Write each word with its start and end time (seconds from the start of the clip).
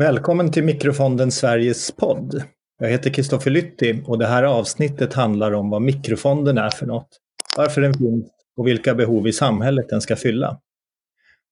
Välkommen 0.00 0.52
till 0.52 0.64
Mikrofonden 0.64 1.30
Sveriges 1.30 1.90
podd. 1.90 2.42
Jag 2.78 2.88
heter 2.88 3.10
Kristoffer 3.10 3.50
Lytti 3.50 4.02
och 4.06 4.18
det 4.18 4.26
här 4.26 4.42
avsnittet 4.42 5.14
handlar 5.14 5.52
om 5.52 5.70
vad 5.70 5.82
mikrofonden 5.82 6.58
är 6.58 6.70
för 6.70 6.86
något, 6.86 7.08
varför 7.56 7.80
den 7.80 7.94
finns 7.94 8.26
och 8.56 8.66
vilka 8.66 8.94
behov 8.94 9.28
i 9.28 9.32
samhället 9.32 9.88
den 9.88 10.00
ska 10.00 10.16
fylla. 10.16 10.60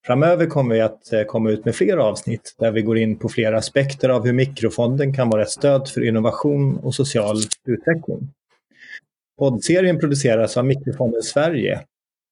Framöver 0.07 0.47
kommer 0.47 0.75
vi 0.75 0.81
att 0.81 1.13
eh, 1.13 1.23
komma 1.23 1.51
ut 1.51 1.65
med 1.65 1.75
fler 1.75 1.97
avsnitt 1.97 2.55
där 2.59 2.71
vi 2.71 2.83
går 2.83 2.99
in 2.99 3.19
på 3.19 3.29
flera 3.29 3.59
aspekter 3.59 4.09
av 4.09 4.25
hur 4.25 4.33
mikrofonden 4.33 5.15
kan 5.15 5.31
vara 5.31 5.43
ett 5.43 5.51
stöd 5.51 5.89
för 5.89 6.05
innovation 6.05 6.79
och 6.79 6.95
social 6.95 7.37
utveckling. 7.67 8.33
Poddserien 9.39 10.01
produceras 10.01 10.57
av 10.57 10.65
Mikrofonden 10.65 11.23
Sverige 11.23 11.81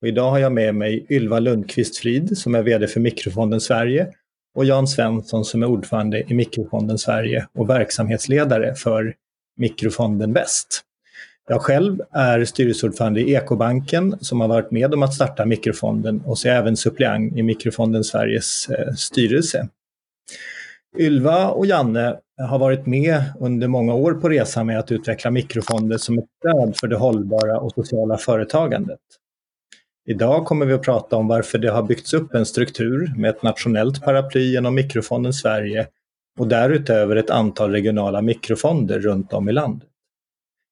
och 0.03 0.09
idag 0.09 0.31
har 0.31 0.39
jag 0.39 0.53
med 0.53 0.75
mig 0.75 1.07
Ylva 1.11 1.39
Lundqvist 1.39 1.97
Frid 1.97 2.39
som 2.39 2.55
är 2.55 2.63
VD 2.63 2.87
för 2.87 3.01
Mikrofonden 3.01 3.61
Sverige 3.61 4.13
och 4.57 4.65
Jan 4.65 4.87
Svensson 4.87 5.45
som 5.45 5.63
är 5.63 5.67
ordförande 5.67 6.23
i 6.31 6.35
Mikrofonden 6.35 6.99
Sverige 6.99 7.47
och 7.55 7.71
verksamhetsledare 7.71 8.75
för 8.75 9.15
Mikrofonden 9.57 10.33
Väst. 10.33 10.83
Jag 11.49 11.63
själv 11.63 12.01
är 12.11 12.45
styrelseordförande 12.45 13.21
i 13.21 13.35
Ekobanken 13.35 14.19
som 14.21 14.41
har 14.41 14.49
varit 14.49 14.71
med 14.71 14.95
om 14.95 15.03
att 15.03 15.15
starta 15.15 15.45
Mikrofonden 15.45 16.23
och 16.27 16.39
så 16.39 16.49
är 16.49 16.53
jag 16.53 16.59
även 16.61 16.77
suppleant 16.77 17.37
i 17.37 17.43
Mikrofonden 17.43 18.05
Sveriges 18.05 18.69
eh, 18.69 18.93
styrelse. 18.93 19.69
Ylva 20.99 21.49
och 21.49 21.67
Janne 21.67 22.17
har 22.49 22.59
varit 22.59 22.87
med 22.87 23.23
under 23.41 23.69
många 23.69 23.95
år 23.95 24.15
på 24.15 24.29
resan 24.29 24.67
med 24.67 24.79
att 24.79 24.93
utveckla 24.93 25.31
mikrofonder 25.31 25.99
som 25.99 26.19
ett 26.19 26.25
stöd 26.39 26.77
för 26.77 26.87
det 26.87 26.97
hållbara 26.97 27.61
och 27.61 27.73
sociala 27.73 28.19
företagandet. 28.19 29.01
Idag 30.09 30.45
kommer 30.45 30.67
vi 30.67 30.73
att 30.73 30.83
prata 30.83 31.17
om 31.17 31.29
varför 31.29 31.59
det 31.59 31.71
har 31.71 31.83
byggts 31.83 32.15
upp 32.15 32.35
en 32.35 32.47
struktur 32.47 33.13
med 33.17 33.31
ett 33.31 33.43
nationellt 33.43 34.05
paraply 34.05 34.53
genom 34.53 34.75
Mikrofonden 34.75 35.33
Sverige 35.33 35.87
och 36.39 36.49
därutöver 36.49 37.17
ett 37.17 37.31
antal 37.31 37.71
regionala 37.71 38.23
mikrofonder 38.23 39.01
runt 39.01 39.33
om 39.33 39.49
i 39.49 39.53
landet. 39.53 39.89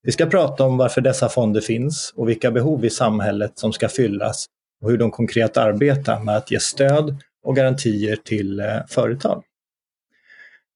Vi 0.02 0.12
ska 0.12 0.26
prata 0.26 0.64
om 0.64 0.76
varför 0.76 1.00
dessa 1.00 1.28
fonder 1.28 1.60
finns 1.60 2.12
och 2.16 2.28
vilka 2.28 2.50
behov 2.50 2.84
i 2.84 2.90
samhället 2.90 3.58
som 3.58 3.72
ska 3.72 3.88
fyllas 3.88 4.46
och 4.82 4.90
hur 4.90 4.98
de 4.98 5.10
konkret 5.10 5.56
arbetar 5.56 6.20
med 6.20 6.36
att 6.36 6.50
ge 6.50 6.60
stöd 6.60 7.16
och 7.44 7.56
garantier 7.56 8.16
till 8.16 8.60
eh, 8.60 8.66
företag. 8.88 9.42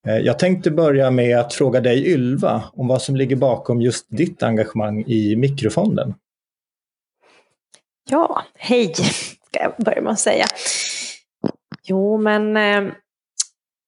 Eh, 0.06 0.16
jag 0.16 0.38
tänkte 0.38 0.70
börja 0.70 1.10
med 1.10 1.38
att 1.38 1.54
fråga 1.54 1.80
dig 1.80 2.06
Ylva 2.06 2.62
om 2.72 2.88
vad 2.88 3.02
som 3.02 3.16
ligger 3.16 3.36
bakom 3.36 3.82
just 3.82 4.06
ditt 4.08 4.42
engagemang 4.42 5.04
i 5.06 5.36
Mikrofonden. 5.36 6.14
Ja, 8.10 8.42
hej, 8.54 8.94
ska 8.94 9.62
jag 9.62 9.72
börja 9.78 10.02
med 10.02 10.12
att 10.12 10.20
säga. 10.20 10.44
Jo, 11.82 12.18
men 12.18 12.56
eh, 12.56 12.92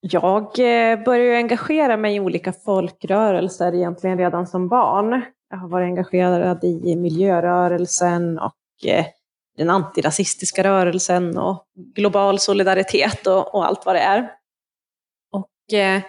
jag 0.00 0.42
eh, 0.58 1.04
började 1.04 1.36
engagera 1.36 1.96
mig 1.96 2.16
i 2.16 2.20
olika 2.20 2.52
folkrörelser 2.52 3.74
egentligen 3.74 4.18
redan 4.18 4.46
som 4.46 4.68
barn. 4.68 5.22
Jag 5.50 5.56
har 5.56 5.68
varit 5.68 5.84
engagerad 5.84 6.64
i 6.64 6.96
miljörörelsen 6.96 8.38
och 8.38 8.86
eh, 8.86 9.06
den 9.56 9.70
antirasistiska 9.70 10.64
rörelsen 10.64 11.38
och 11.38 11.66
global 11.94 12.38
solidaritet 12.38 13.26
och, 13.26 13.54
och 13.54 13.66
allt 13.66 13.86
vad 13.86 13.94
det 13.94 14.00
är. 14.00 14.32
Och 15.32 15.78
eh, 15.78 16.02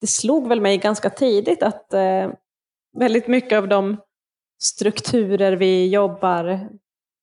det 0.00 0.06
slog 0.06 0.48
väl 0.48 0.60
mig 0.60 0.78
ganska 0.78 1.10
tidigt 1.10 1.62
att 1.62 1.94
eh, 1.94 2.30
väldigt 2.98 3.28
mycket 3.28 3.58
av 3.58 3.68
de 3.68 3.96
strukturer 4.62 5.52
vi 5.52 5.88
jobbar 5.88 6.68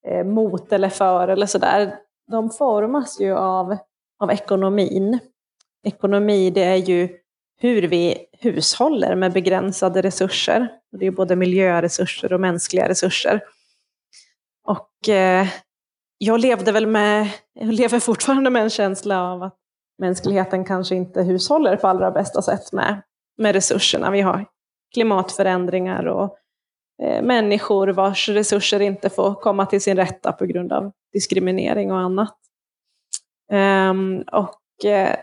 Eh, 0.07 0.23
mot 0.23 0.71
eller 0.71 0.89
för 0.89 1.27
eller 1.27 1.45
sådär, 1.45 1.95
de 2.31 2.49
formas 2.49 3.19
ju 3.19 3.35
av, 3.35 3.77
av 4.19 4.31
ekonomin. 4.31 5.19
Ekonomi, 5.83 6.49
det 6.49 6.63
är 6.63 6.75
ju 6.75 7.09
hur 7.57 7.81
vi 7.81 8.17
hushåller 8.39 9.15
med 9.15 9.33
begränsade 9.33 10.01
resurser. 10.01 10.69
Det 10.99 11.05
är 11.05 11.11
både 11.11 11.35
miljöresurser 11.35 12.33
och 12.33 12.39
mänskliga 12.39 12.89
resurser. 12.89 13.43
Och 14.67 15.09
eh, 15.09 15.47
jag 16.17 16.39
levde 16.39 16.71
väl 16.71 16.87
med, 16.87 17.29
jag 17.53 17.73
lever 17.73 17.99
fortfarande 17.99 18.49
med 18.49 18.61
en 18.61 18.69
känsla 18.69 19.31
av 19.31 19.43
att 19.43 19.57
mänskligheten 19.97 20.65
kanske 20.65 20.95
inte 20.95 21.23
hushåller 21.23 21.75
på 21.75 21.87
allra 21.87 22.11
bästa 22.11 22.41
sätt 22.41 22.71
med, 22.71 23.01
med 23.37 23.53
resurserna. 23.53 24.11
Vi 24.11 24.21
har 24.21 24.45
klimatförändringar 24.93 26.05
och 26.05 26.37
Eh, 27.01 27.21
människor 27.21 27.87
vars 27.87 28.29
resurser 28.29 28.79
inte 28.79 29.09
får 29.09 29.35
komma 29.35 29.65
till 29.65 29.81
sin 29.81 29.97
rätta 29.97 30.31
på 30.31 30.45
grund 30.45 30.73
av 30.73 30.91
diskriminering 31.13 31.91
och 31.91 31.99
annat. 31.99 32.37
Um, 33.51 34.21
och 34.21 34.59
uh, 34.85 35.15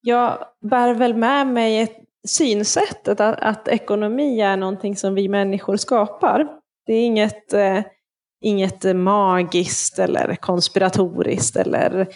jag 0.00 0.38
bär 0.60 0.94
väl 0.94 1.14
med 1.14 1.46
mig 1.46 1.80
ett 1.80 1.96
synsättet 2.28 3.20
att, 3.20 3.40
att, 3.40 3.68
ekonomi 3.68 4.40
är 4.40 4.56
någonting 4.56 4.96
som 4.96 5.14
vi 5.14 5.28
människor 5.28 5.76
skapar. 5.76 6.48
Det 6.86 6.92
är 6.92 7.06
inget, 7.06 7.54
uh, 7.54 7.80
inget 8.40 8.96
magiskt 8.96 9.98
eller 9.98 10.36
konspiratoriskt 10.36 11.56
eller 11.56 12.08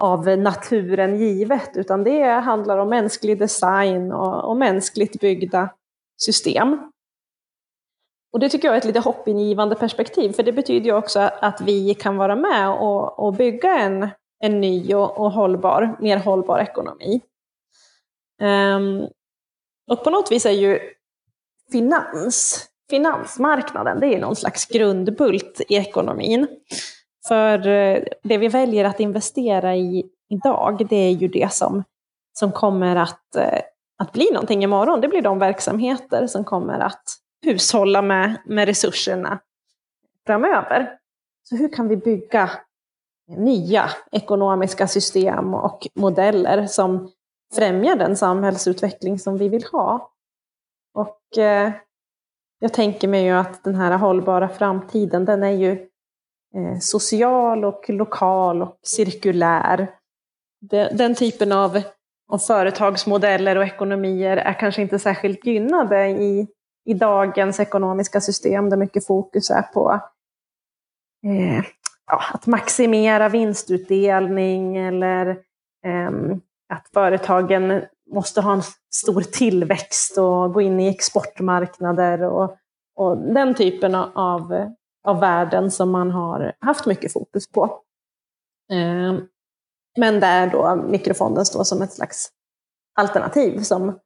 av 0.00 0.38
naturen 0.38 1.16
givet, 1.16 1.70
utan 1.74 2.04
det 2.04 2.24
handlar 2.24 2.78
om 2.78 2.88
mänsklig 2.88 3.38
design 3.38 4.12
och, 4.12 4.50
och 4.50 4.56
mänskligt 4.56 5.20
byggda 5.20 5.68
system. 6.16 6.90
Och 8.32 8.40
det 8.40 8.48
tycker 8.48 8.68
jag 8.68 8.74
är 8.74 8.78
ett 8.78 8.84
lite 8.84 9.00
hoppingivande 9.00 9.74
perspektiv, 9.74 10.32
för 10.32 10.42
det 10.42 10.52
betyder 10.52 10.86
ju 10.86 10.92
också 10.92 11.20
att 11.20 11.60
vi 11.60 11.94
kan 11.94 12.16
vara 12.16 12.36
med 12.36 12.70
och, 12.70 13.18
och 13.18 13.34
bygga 13.34 13.78
en, 13.78 14.08
en 14.40 14.60
ny 14.60 14.94
och, 14.94 15.18
och, 15.18 15.32
hållbar, 15.32 15.96
mer 16.00 16.16
hållbar 16.16 16.58
ekonomi. 16.58 17.20
Um, 18.42 19.08
och 19.90 20.04
på 20.04 20.10
något 20.10 20.32
vis 20.32 20.46
är 20.46 20.50
ju 20.50 20.78
finans, 21.72 22.66
finansmarknaden, 22.90 24.00
det 24.00 24.06
är 24.06 24.20
någon 24.20 24.36
slags 24.36 24.66
grundbult 24.66 25.60
i 25.68 25.76
ekonomin. 25.76 26.46
För 27.28 27.68
eh, 27.68 28.02
det 28.22 28.38
vi 28.38 28.48
väljer 28.48 28.84
att 28.84 29.00
investera 29.00 29.76
i 29.76 30.04
idag, 30.28 30.86
det 30.90 30.96
är 30.96 31.10
ju 31.10 31.28
det 31.28 31.52
som, 31.52 31.84
som 32.32 32.52
kommer 32.52 32.96
att, 32.96 33.36
eh, 33.36 33.60
att 33.98 34.12
bli 34.12 34.30
någonting 34.32 34.64
imorgon. 34.64 35.00
Det 35.00 35.08
blir 35.08 35.22
de 35.22 35.38
verksamheter 35.38 36.26
som 36.26 36.44
kommer 36.44 36.78
att 36.78 37.04
hushålla 37.42 38.02
med, 38.02 38.36
med 38.44 38.66
resurserna 38.68 39.38
framöver. 40.26 40.98
Så 41.42 41.56
hur 41.56 41.68
kan 41.72 41.88
vi 41.88 41.96
bygga 41.96 42.50
nya 43.36 43.90
ekonomiska 44.12 44.86
system 44.86 45.54
och 45.54 45.88
modeller 45.94 46.66
som 46.66 47.10
främjar 47.54 47.96
den 47.96 48.16
samhällsutveckling 48.16 49.18
som 49.18 49.38
vi 49.38 49.48
vill 49.48 49.64
ha? 49.72 50.12
Och 50.94 51.38
eh, 51.38 51.72
jag 52.58 52.72
tänker 52.72 53.08
mig 53.08 53.24
ju 53.24 53.30
att 53.30 53.64
den 53.64 53.74
här 53.74 53.98
hållbara 53.98 54.48
framtiden, 54.48 55.24
den 55.24 55.42
är 55.42 55.50
ju 55.50 55.70
eh, 56.54 56.78
social 56.80 57.64
och 57.64 57.84
lokal 57.88 58.62
och 58.62 58.78
cirkulär. 58.82 59.90
Den, 60.60 60.96
den 60.96 61.14
typen 61.14 61.52
av, 61.52 61.82
av 62.28 62.38
företagsmodeller 62.38 63.56
och 63.56 63.64
ekonomier 63.64 64.36
är 64.36 64.52
kanske 64.52 64.82
inte 64.82 64.98
särskilt 64.98 65.46
gynnade 65.46 66.08
i 66.08 66.48
i 66.90 66.94
dagens 66.94 67.60
ekonomiska 67.60 68.20
system 68.20 68.70
där 68.70 68.76
mycket 68.76 69.06
fokus 69.06 69.50
är 69.50 69.62
på 69.62 70.00
eh, 71.26 71.64
ja, 72.06 72.22
att 72.32 72.46
maximera 72.46 73.28
vinstutdelning 73.28 74.76
eller 74.76 75.26
eh, 75.86 76.10
att 76.72 76.88
företagen 76.92 77.82
måste 78.12 78.40
ha 78.40 78.52
en 78.52 78.62
stor 78.94 79.20
tillväxt 79.20 80.18
och 80.18 80.52
gå 80.52 80.60
in 80.60 80.80
i 80.80 80.88
exportmarknader 80.88 82.22
och, 82.22 82.56
och 82.96 83.16
den 83.18 83.54
typen 83.54 83.94
av, 83.94 84.72
av 85.04 85.20
värden 85.20 85.70
som 85.70 85.90
man 85.90 86.10
har 86.10 86.52
haft 86.60 86.86
mycket 86.86 87.12
fokus 87.12 87.52
på. 87.52 87.64
Eh, 88.72 89.18
men 89.98 90.20
där 90.20 90.50
då 90.50 90.76
mikrofonden 90.88 91.44
står 91.44 91.64
som 91.64 91.82
ett 91.82 91.92
slags 91.92 92.30
alternativ 92.96 93.60
som 93.60 93.98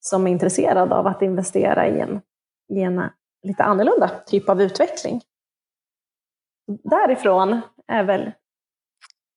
som 0.00 0.26
är 0.26 0.30
intresserad 0.30 0.92
av 0.92 1.06
att 1.06 1.22
investera 1.22 1.88
i 1.88 2.00
en, 2.00 2.20
i 2.70 2.80
en 2.80 3.02
lite 3.42 3.64
annorlunda 3.64 4.10
typ 4.26 4.48
av 4.48 4.62
utveckling. 4.62 5.20
Därifrån 6.82 7.60
är 7.88 8.04
väl, 8.04 8.30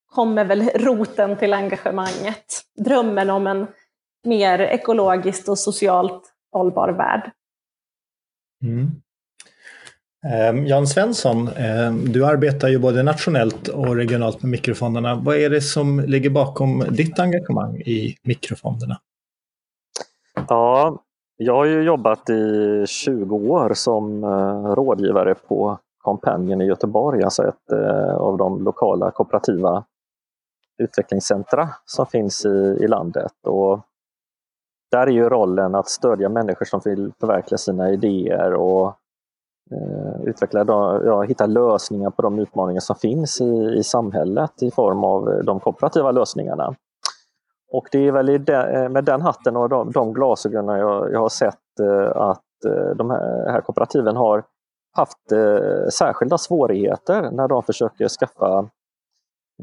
kommer 0.06 0.46
väl 0.46 0.70
roten 0.70 1.38
till 1.38 1.54
engagemanget. 1.54 2.46
Drömmen 2.86 3.30
om 3.30 3.48
en 3.48 3.68
mer 4.24 4.60
ekologiskt 4.60 5.50
och 5.50 5.60
socialt 5.60 6.34
hållbar 6.52 6.90
värld. 6.90 7.32
Mm. 8.64 8.92
Eh, 10.26 10.66
Jan 10.68 10.88
Svensson, 10.88 11.48
eh, 11.48 11.94
du 11.94 12.26
arbetar 12.26 12.68
ju 12.68 12.80
både 12.80 13.04
nationellt 13.04 13.68
och 13.68 13.96
regionalt 13.96 14.42
med 14.42 14.52
mikrofonderna. 14.52 15.16
Vad 15.16 15.36
är 15.36 15.50
det 15.50 15.62
som 15.62 16.00
ligger 16.00 16.30
bakom 16.30 16.80
ditt 16.90 17.20
engagemang 17.20 17.82
i 17.82 18.18
mikrofonderna? 18.24 19.00
Ja, 20.48 21.04
jag 21.38 21.56
har 21.56 21.66
ju 21.66 21.84
jobbat 21.84 22.30
i 22.30 22.84
20 22.88 23.36
år 23.36 23.74
som 23.74 24.24
eh, 24.24 24.76
rådgivare 24.76 25.36
på 25.36 25.78
Kompanjen 25.98 26.62
i 26.62 26.66
Göteborg, 26.66 27.24
alltså 27.24 27.48
ett 27.48 27.72
eh, 27.72 28.16
av 28.16 28.38
de 28.38 28.64
lokala 28.64 29.12
kooperativa 29.12 29.84
utvecklingscentra 30.78 31.70
som 31.86 32.06
finns 32.06 32.46
i, 32.46 32.78
i 32.82 32.88
landet. 32.88 33.34
Och 33.48 33.80
där 34.92 35.08
är 35.08 35.12
ju 35.12 35.30
rollen 35.30 35.76
att 35.76 35.90
stödja 35.90 36.30
människor 36.30 36.66
som 36.66 36.82
vill 36.86 37.12
förverkliga 37.20 37.58
sina 37.58 37.92
idéer 37.92 38.54
och 38.54 38.88
eh, 39.72 40.24
utveckla, 40.24 40.66
ja, 41.06 41.22
hitta 41.22 41.46
lösningar 41.46 42.10
på 42.10 42.22
de 42.22 42.40
utmaningar 42.40 42.82
som 42.82 42.96
finns 42.96 43.42
i, 43.42 43.76
i 43.78 43.84
samhället 43.84 44.64
i 44.64 44.72
form 44.72 45.04
av 45.04 45.44
de 45.44 45.60
kooperativa 45.60 46.12
lösningarna. 46.12 46.76
Och 47.74 47.88
det 47.92 48.08
är 48.08 48.12
väl 48.12 48.46
de, 48.46 48.54
eh, 48.54 48.90
med 48.90 49.04
den 49.04 49.22
hatten 49.22 49.58
och 49.58 49.70
de, 49.70 49.92
de 49.92 50.14
glasögonen 50.14 50.80
jag, 50.80 51.12
jag 51.12 51.20
har 51.20 51.30
sett 51.30 51.80
eh, 51.80 52.18
att 52.22 52.66
eh, 52.66 52.96
de 52.96 53.10
här, 53.10 53.52
här 53.52 53.62
kooperativen 53.62 54.16
har 54.16 54.44
haft 54.96 55.31
eh, 55.31 55.88
särskilda 55.90 56.38
svårigheter 56.38 57.31
när 57.31 57.48
de 57.48 57.64
försöker 57.64 58.08
skaffa 58.08 58.60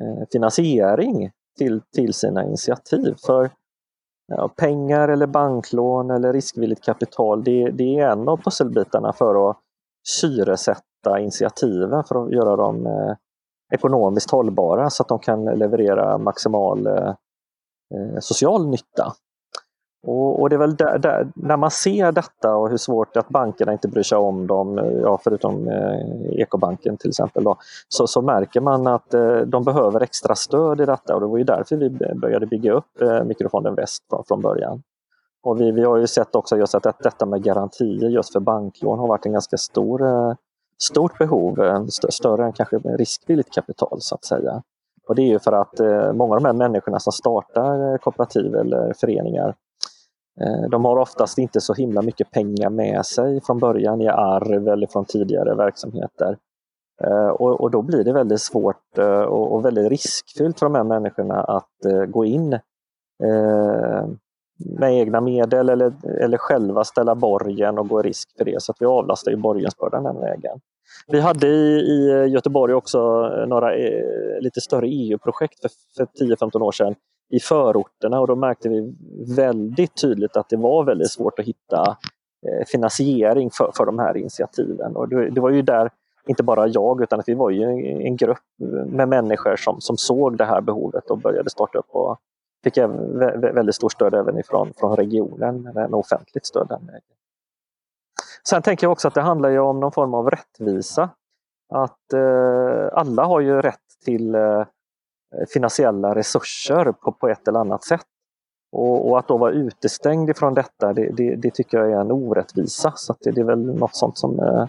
eh, 0.00 0.26
finansiering 0.32 1.30
till, 1.58 1.80
till 1.94 2.14
sina 2.14 2.44
initiativ. 2.44 3.14
För 3.26 3.50
ja, 4.26 4.48
pengar 4.56 5.08
eller 5.08 5.26
banklån 5.26 6.10
eller 6.10 6.32
riskvilligt 6.32 6.84
kapital, 6.84 7.44
det, 7.44 7.70
det 7.70 7.98
är 7.98 8.08
en 8.08 8.28
av 8.28 8.36
pusselbitarna 8.36 9.12
för 9.12 9.50
att 9.50 9.56
syresätta 10.08 11.20
initiativen 11.20 12.04
för 12.04 12.24
att 12.24 12.32
göra 12.32 12.56
dem 12.56 12.86
eh, 12.86 13.14
ekonomiskt 13.72 14.30
hållbara 14.30 14.90
så 14.90 15.02
att 15.02 15.08
de 15.08 15.18
kan 15.18 15.44
leverera 15.44 16.18
maximal 16.18 16.86
eh 16.86 17.14
Eh, 17.94 18.18
social 18.20 18.66
nytta. 18.66 19.14
Och, 20.06 20.40
och, 20.40 20.50
det 20.50 20.56
är 20.56 20.58
väl 20.58 20.76
där, 20.76 20.98
där, 20.98 21.28
när 21.34 21.56
man 21.56 21.70
ser 21.70 22.12
detta 22.12 22.56
och 22.56 22.70
hur 22.70 22.76
svårt 22.76 23.16
att 23.16 23.28
bankerna 23.28 23.72
inte 23.72 23.88
bryr 23.88 24.02
sig 24.02 24.18
om 24.18 24.46
dem, 24.46 24.78
eh, 24.78 24.84
ja, 24.84 25.20
förutom 25.24 25.68
eh, 25.68 26.40
Ekobanken 26.40 26.96
till 26.96 27.10
exempel, 27.10 27.44
då, 27.44 27.56
så, 27.88 28.06
så 28.06 28.22
märker 28.22 28.60
man 28.60 28.86
att 28.86 29.14
eh, 29.14 29.36
de 29.36 29.64
behöver 29.64 30.00
extra 30.00 30.34
stöd 30.34 30.80
i 30.80 30.84
detta 30.84 31.14
och 31.14 31.20
det 31.20 31.26
var 31.26 31.38
ju 31.38 31.44
därför 31.44 31.76
vi 31.76 31.90
började 32.14 32.46
bygga 32.46 32.72
upp 32.72 33.00
eh, 33.00 33.24
Mikrofonden 33.24 33.74
Väst 33.74 34.04
från, 34.10 34.24
från 34.24 34.40
början. 34.40 34.82
Och 35.42 35.60
vi, 35.60 35.70
vi 35.70 35.84
har 35.84 35.96
ju 35.96 36.06
sett 36.06 36.34
också 36.34 36.56
just 36.56 36.74
att 36.74 36.98
detta 37.02 37.26
med 37.26 37.42
garantier 37.42 38.08
just 38.08 38.32
för 38.32 38.40
banklån 38.40 38.98
har 38.98 39.06
varit 39.08 39.26
en 39.26 39.32
ganska 39.32 39.56
stor, 39.56 40.06
eh, 40.06 40.34
stort 40.78 41.18
behov, 41.18 41.86
större 41.88 42.44
än 42.44 42.52
kanske 42.52 42.76
riskvilligt 42.76 43.54
kapital 43.54 43.96
så 44.00 44.14
att 44.14 44.24
säga. 44.24 44.62
Och 45.10 45.16
det 45.16 45.22
är 45.22 45.26
ju 45.26 45.38
för 45.38 45.52
att 45.52 45.80
eh, 45.80 46.12
många 46.12 46.34
av 46.34 46.40
de 46.40 46.46
här 46.46 46.68
människorna 46.68 46.98
som 46.98 47.12
startar 47.12 47.92
eh, 47.92 47.98
kooperativ 47.98 48.54
eller 48.54 48.92
föreningar 49.00 49.54
Eh, 50.40 50.68
de 50.70 50.84
har 50.84 50.96
oftast 50.96 51.38
inte 51.38 51.60
så 51.60 51.74
himla 51.74 52.02
mycket 52.02 52.30
pengar 52.30 52.70
med 52.70 53.06
sig 53.06 53.40
från 53.40 53.58
början 53.58 54.00
i 54.00 54.08
arv 54.08 54.68
eller 54.68 54.86
från 54.86 55.04
tidigare 55.04 55.54
verksamheter. 55.54 56.36
Eh, 57.04 57.28
och, 57.28 57.70
då 57.70 57.82
blir 57.82 58.04
det 58.04 58.12
väldigt 58.12 58.40
svårt 58.40 58.98
eh, 58.98 59.22
och 59.22 59.64
väldigt 59.64 59.90
riskfyllt 59.90 60.58
för 60.58 60.66
de 60.66 60.74
här 60.74 60.84
människorna 60.84 61.40
att 61.40 62.08
gå 62.08 62.24
in 62.24 62.58
med 64.78 64.94
egna 64.94 65.20
medel 65.20 65.68
eller, 65.68 65.92
eller 66.20 66.38
själva 66.38 66.84
ställa 66.84 67.14
borgen 67.14 67.78
och 67.78 67.88
gå 67.88 68.00
i 68.00 68.02
risk 68.02 68.38
för 68.38 68.44
det. 68.44 68.62
Så 68.62 68.72
att 68.72 68.82
vi 68.82 68.86
avlastar 68.86 69.30
ju 69.30 69.36
borgensbördan 69.36 70.04
den 70.04 70.20
vägen. 70.20 70.60
Vi 71.06 71.20
hade 71.20 71.46
i, 71.46 71.80
i 71.80 72.26
Göteborg 72.26 72.74
också 72.74 72.98
eh, 73.36 73.46
några 73.46 73.76
eh, 73.76 74.40
lite 74.40 74.60
större 74.60 74.88
EU-projekt 74.88 75.60
för, 75.60 75.70
för 75.96 76.24
10-15 76.24 76.62
år 76.62 76.72
sedan 76.72 76.94
i 77.30 77.40
förorterna 77.40 78.20
och 78.20 78.26
då 78.26 78.36
märkte 78.36 78.68
vi 78.68 78.94
väldigt 79.36 80.00
tydligt 80.00 80.36
att 80.36 80.48
det 80.48 80.56
var 80.56 80.84
väldigt 80.84 81.10
svårt 81.10 81.38
att 81.38 81.44
hitta 81.44 81.96
eh, 82.46 82.66
finansiering 82.66 83.50
för, 83.50 83.70
för 83.76 83.86
de 83.86 83.98
här 83.98 84.16
initiativen. 84.16 84.96
Och 84.96 85.08
det, 85.08 85.30
det 85.30 85.40
var 85.40 85.50
ju 85.50 85.62
där, 85.62 85.90
inte 86.26 86.42
bara 86.42 86.66
jag, 86.66 87.02
utan 87.02 87.20
att 87.20 87.28
vi 87.28 87.34
var 87.34 87.50
ju 87.50 87.62
en 88.06 88.16
grupp 88.16 88.38
med 88.86 89.08
människor 89.08 89.56
som, 89.56 89.80
som 89.80 89.96
såg 89.96 90.38
det 90.38 90.44
här 90.44 90.60
behovet 90.60 91.10
och 91.10 91.18
började 91.18 91.50
starta 91.50 91.78
upp 91.78 91.90
och 91.90 92.18
fick 92.64 92.78
väldigt 93.54 93.74
stort 93.74 93.92
stöd 93.92 94.14
även 94.14 94.38
ifrån 94.38 94.72
från 94.76 94.96
regionen 94.96 95.62
med 95.62 95.94
offentligt 95.94 96.46
stöd. 96.46 96.66
Den 96.68 96.86
vägen. 96.86 97.02
Sen 98.48 98.62
tänker 98.62 98.84
jag 98.84 98.92
också 98.92 99.08
att 99.08 99.14
det 99.14 99.20
handlar 99.20 99.48
ju 99.48 99.58
om 99.58 99.80
någon 99.80 99.92
form 99.92 100.14
av 100.14 100.30
rättvisa. 100.30 101.10
Att 101.72 102.12
eh, 102.12 102.88
alla 102.92 103.24
har 103.24 103.40
ju 103.40 103.62
rätt 103.62 103.78
till 104.04 104.34
eh, 104.34 104.64
finansiella 105.52 106.14
resurser 106.14 106.92
på, 106.92 107.12
på 107.12 107.28
ett 107.28 107.48
eller 107.48 107.60
annat 107.60 107.84
sätt. 107.84 108.06
Och, 108.72 109.10
och 109.10 109.18
att 109.18 109.28
då 109.28 109.38
vara 109.38 109.52
utestängd 109.52 110.30
ifrån 110.30 110.54
detta, 110.54 110.92
det, 110.92 111.10
det, 111.16 111.36
det 111.36 111.50
tycker 111.50 111.78
jag 111.78 111.92
är 111.92 112.00
en 112.00 112.10
orättvisa. 112.10 112.92
Så 112.96 113.14
det, 113.20 113.30
det, 113.30 113.40
är 113.40 113.44
väl 113.44 113.74
något 113.74 113.96
sånt 113.96 114.18
som 114.18 114.38
eh, 114.40 114.66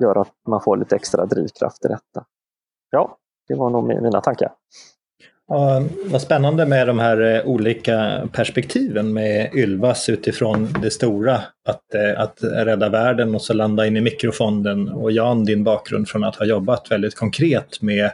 gör 0.00 0.20
att 0.20 0.32
man 0.48 0.60
får 0.60 0.76
lite 0.76 0.96
extra 0.96 1.26
drivkraft 1.26 1.84
i 1.84 1.88
detta. 1.88 2.24
Ja, 2.90 3.16
det 3.48 3.54
var 3.54 3.70
nog 3.70 3.84
mina 3.84 4.20
tankar. 4.20 4.52
Ja, 5.52 5.82
vad 6.04 6.22
spännande 6.22 6.66
med 6.66 6.86
de 6.86 6.98
här 6.98 7.20
eh, 7.20 7.46
olika 7.46 8.28
perspektiven 8.32 9.12
med 9.12 9.54
Ylvas 9.54 10.08
utifrån 10.08 10.68
det 10.82 10.90
stora, 10.90 11.42
att, 11.68 11.94
eh, 11.94 12.20
att 12.20 12.38
rädda 12.42 12.88
världen 12.88 13.34
och 13.34 13.42
så 13.42 13.52
landa 13.52 13.86
in 13.86 13.96
i 13.96 14.00
mikrofonden 14.00 14.88
och 14.88 15.12
Jan 15.12 15.44
din 15.44 15.64
bakgrund 15.64 16.08
från 16.08 16.24
att 16.24 16.36
ha 16.36 16.46
jobbat 16.46 16.90
väldigt 16.90 17.14
konkret 17.14 17.82
med 17.82 18.10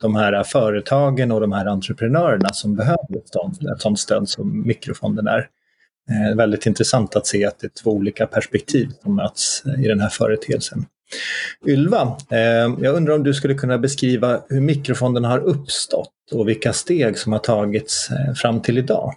de 0.00 0.16
här 0.16 0.42
företagen 0.42 1.32
och 1.32 1.40
de 1.40 1.52
här 1.52 1.66
entreprenörerna 1.66 2.48
som 2.48 2.76
behöver 2.76 3.16
ett 3.16 3.28
sånt, 3.28 3.62
ett 3.62 3.80
sånt 3.80 3.98
stöd 3.98 4.28
som 4.28 4.66
mikrofonden 4.66 5.26
är. 5.26 5.48
Eh, 6.10 6.36
väldigt 6.36 6.66
intressant 6.66 7.16
att 7.16 7.26
se 7.26 7.44
att 7.44 7.58
det 7.58 7.66
är 7.66 7.82
två 7.82 7.90
olika 7.90 8.26
perspektiv 8.26 8.88
som 9.02 9.16
möts 9.16 9.62
i 9.78 9.88
den 9.88 10.00
här 10.00 10.08
företeelsen. 10.08 10.86
Ylva, 11.66 12.16
eh, 12.30 12.74
jag 12.78 12.94
undrar 12.94 13.14
om 13.14 13.22
du 13.22 13.34
skulle 13.34 13.54
kunna 13.54 13.78
beskriva 13.78 14.40
hur 14.48 14.60
mikrofonden 14.60 15.24
har 15.24 15.38
uppstått 15.38 16.10
och 16.32 16.48
vilka 16.48 16.72
steg 16.72 17.18
som 17.18 17.32
har 17.32 17.38
tagits 17.38 18.10
eh, 18.10 18.34
fram 18.34 18.60
till 18.60 18.78
idag? 18.78 19.14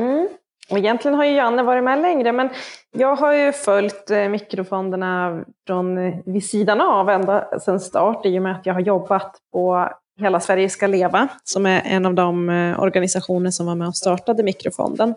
Mm. 0.00 0.28
Och 0.70 0.78
egentligen 0.78 1.14
har 1.14 1.24
ju 1.24 1.34
Janne 1.34 1.62
varit 1.62 1.84
med 1.84 2.02
längre, 2.02 2.32
men 2.32 2.48
jag 2.96 3.16
har 3.16 3.32
ju 3.32 3.52
följt 3.52 4.10
eh, 4.10 4.28
mikrofonderna 4.28 5.44
från 5.66 6.12
vid 6.32 6.44
sidan 6.44 6.80
av 6.80 7.10
ända 7.10 7.60
sedan 7.60 7.80
start 7.80 8.26
i 8.26 8.38
och 8.38 8.42
med 8.42 8.52
att 8.52 8.66
jag 8.66 8.74
har 8.74 8.80
jobbat 8.80 9.36
på 9.52 9.88
Hela 10.20 10.40
Sverige 10.40 10.68
ska 10.68 10.86
leva, 10.86 11.28
som 11.44 11.66
är 11.66 11.82
en 11.84 12.06
av 12.06 12.14
de 12.14 12.48
organisationer 12.78 13.50
som 13.50 13.66
var 13.66 13.74
med 13.74 13.88
och 13.88 13.96
startade 13.96 14.42
mikrofonden. 14.42 15.14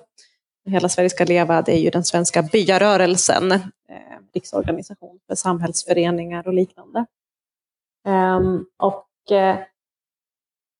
Hela 0.69 0.89
Sverige 0.89 1.09
ska 1.09 1.23
leva, 1.25 1.61
det 1.61 1.71
är 1.71 1.79
ju 1.79 1.89
den 1.89 2.03
svenska 2.03 2.41
byarörelsen, 2.41 3.53
riksorganisation 4.35 5.19
för 5.27 5.35
samhällsföreningar 5.35 6.47
och 6.47 6.53
liknande. 6.53 7.05
Um, 8.07 8.65
och 8.77 9.31
eh, 9.31 9.57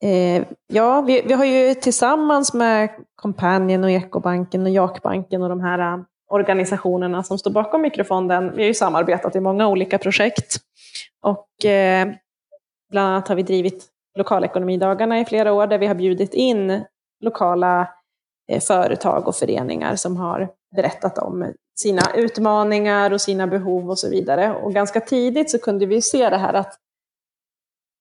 eh, 0.04 0.44
ja, 0.68 1.02
vi, 1.02 1.22
vi, 1.22 1.34
har 1.34 1.46
ju 1.46 1.74
tillsammans 1.74 2.54
med 2.54 2.90
Companion 3.16 3.84
och 3.84 3.92
Ekobanken 3.92 4.62
och 4.62 4.70
Jakbanken 4.70 5.42
och 5.42 5.50
de 5.50 5.60
här 5.60 5.80
eh, 5.80 6.04
organisationerna 6.28 7.24
som 7.24 7.38
står 7.38 7.52
bakom 7.52 7.82
Mikrofonden, 7.82 8.56
vi 8.56 8.62
har 8.62 8.68
ju 8.68 8.74
samarbetat 8.74 9.36
i 9.36 9.40
många 9.40 9.68
olika 9.68 9.98
projekt. 9.98 10.56
Och 11.22 11.48
bland 12.92 13.08
annat 13.08 13.28
har 13.28 13.36
vi 13.36 13.44
drivit 13.44 13.86
lokalekonomidagarna 14.18 15.20
i 15.20 15.26
flera 15.26 15.54
år 15.54 15.68
där 15.68 15.78
vi 15.78 15.88
har 15.88 15.96
bjudit 15.96 16.34
in 16.34 16.84
lokala 17.20 17.90
företag 18.68 19.28
och 19.28 19.36
föreningar 19.36 19.96
som 19.96 20.18
har 20.18 20.50
berättat 20.76 21.18
om 21.18 21.54
sina 21.76 22.16
utmaningar 22.16 23.14
och 23.14 23.22
sina 23.22 23.48
behov 23.48 23.90
och 23.90 24.00
så 24.00 24.10
vidare. 24.10 24.56
Och 24.56 24.74
ganska 24.74 25.00
tidigt 25.00 25.52
så 25.52 25.60
kunde 25.60 25.86
vi 25.86 26.02
se 26.02 26.30
det 26.30 26.38
här 26.38 26.54
att 26.54 26.80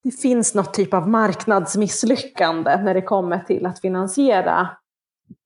det 0.04 0.11
finns 0.11 0.54
något 0.54 0.75
typ 0.75 0.95
av 0.95 1.09
marknadsmisslyckande 1.09 2.76
när 2.76 2.95
det 2.95 3.02
kommer 3.02 3.38
till 3.38 3.66
att 3.66 3.81
finansiera 3.81 4.69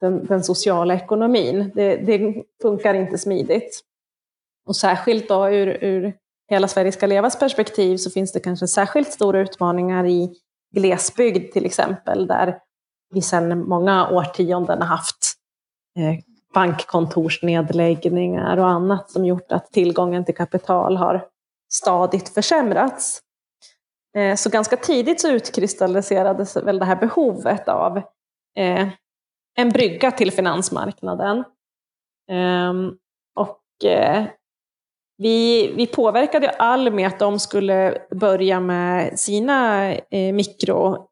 den, 0.00 0.26
den 0.26 0.44
sociala 0.44 0.94
ekonomin. 0.94 1.70
Det, 1.75 1.97
det, 1.97 2.44
funkar 2.62 2.94
inte 2.94 3.18
smidigt. 3.18 3.80
Och 4.66 4.76
särskilt 4.76 5.28
då 5.28 5.49
ur, 5.49 5.85
ur 5.85 6.14
Hela 6.50 6.68
Sverige 6.68 6.92
ska 6.92 7.06
levas 7.06 7.38
perspektiv 7.38 7.97
så 7.97 8.11
finns 8.11 8.32
det 8.32 8.40
kanske 8.40 8.68
särskilt 8.68 9.12
stora 9.12 9.40
utmaningar 9.40 10.06
i 10.06 10.35
glesbygd 10.75 11.52
till 11.52 11.66
exempel, 11.66 12.26
där 12.26 12.58
vi 13.14 13.23
sedan 13.23 13.68
många 13.68 14.11
årtionden 14.11 14.82
har 14.82 14.88
haft 14.88 15.35
eh, 15.99 16.27
bankkontorsnedläggningar 16.55 18.57
och 18.57 18.69
annat 18.69 19.11
som 19.11 19.25
gjort 19.25 19.52
att 19.52 19.73
tillgången 19.73 20.25
till 20.25 20.35
kapital 20.35 20.97
har 20.97 21.26
stadigt 21.73 22.28
försämrats. 22.28 23.23
Eh, 24.17 24.35
så 24.35 24.50
ganska 24.50 24.76
tidigt 24.76 25.21
så 25.21 25.31
utkristalliserades 25.31 26.57
väl 26.57 26.78
det 26.78 26.85
här 26.85 26.97
behovet 26.97 27.69
av 27.69 27.97
eh, 28.57 28.88
en 29.57 29.69
brygga 29.69 30.11
till 30.11 30.33
finansmarknaden. 30.33 31.45
Ehm, 32.31 32.93
och 33.35 33.85
eh, 33.85 34.25
vi, 35.17 35.73
vi 35.76 35.87
påverkade 35.87 36.50
Almi 36.50 37.05
att 37.05 37.19
de 37.19 37.38
skulle 37.38 38.02
börja 38.11 38.61
med 38.61 39.19
sina 39.19 39.95
mikrolån, 40.11 41.05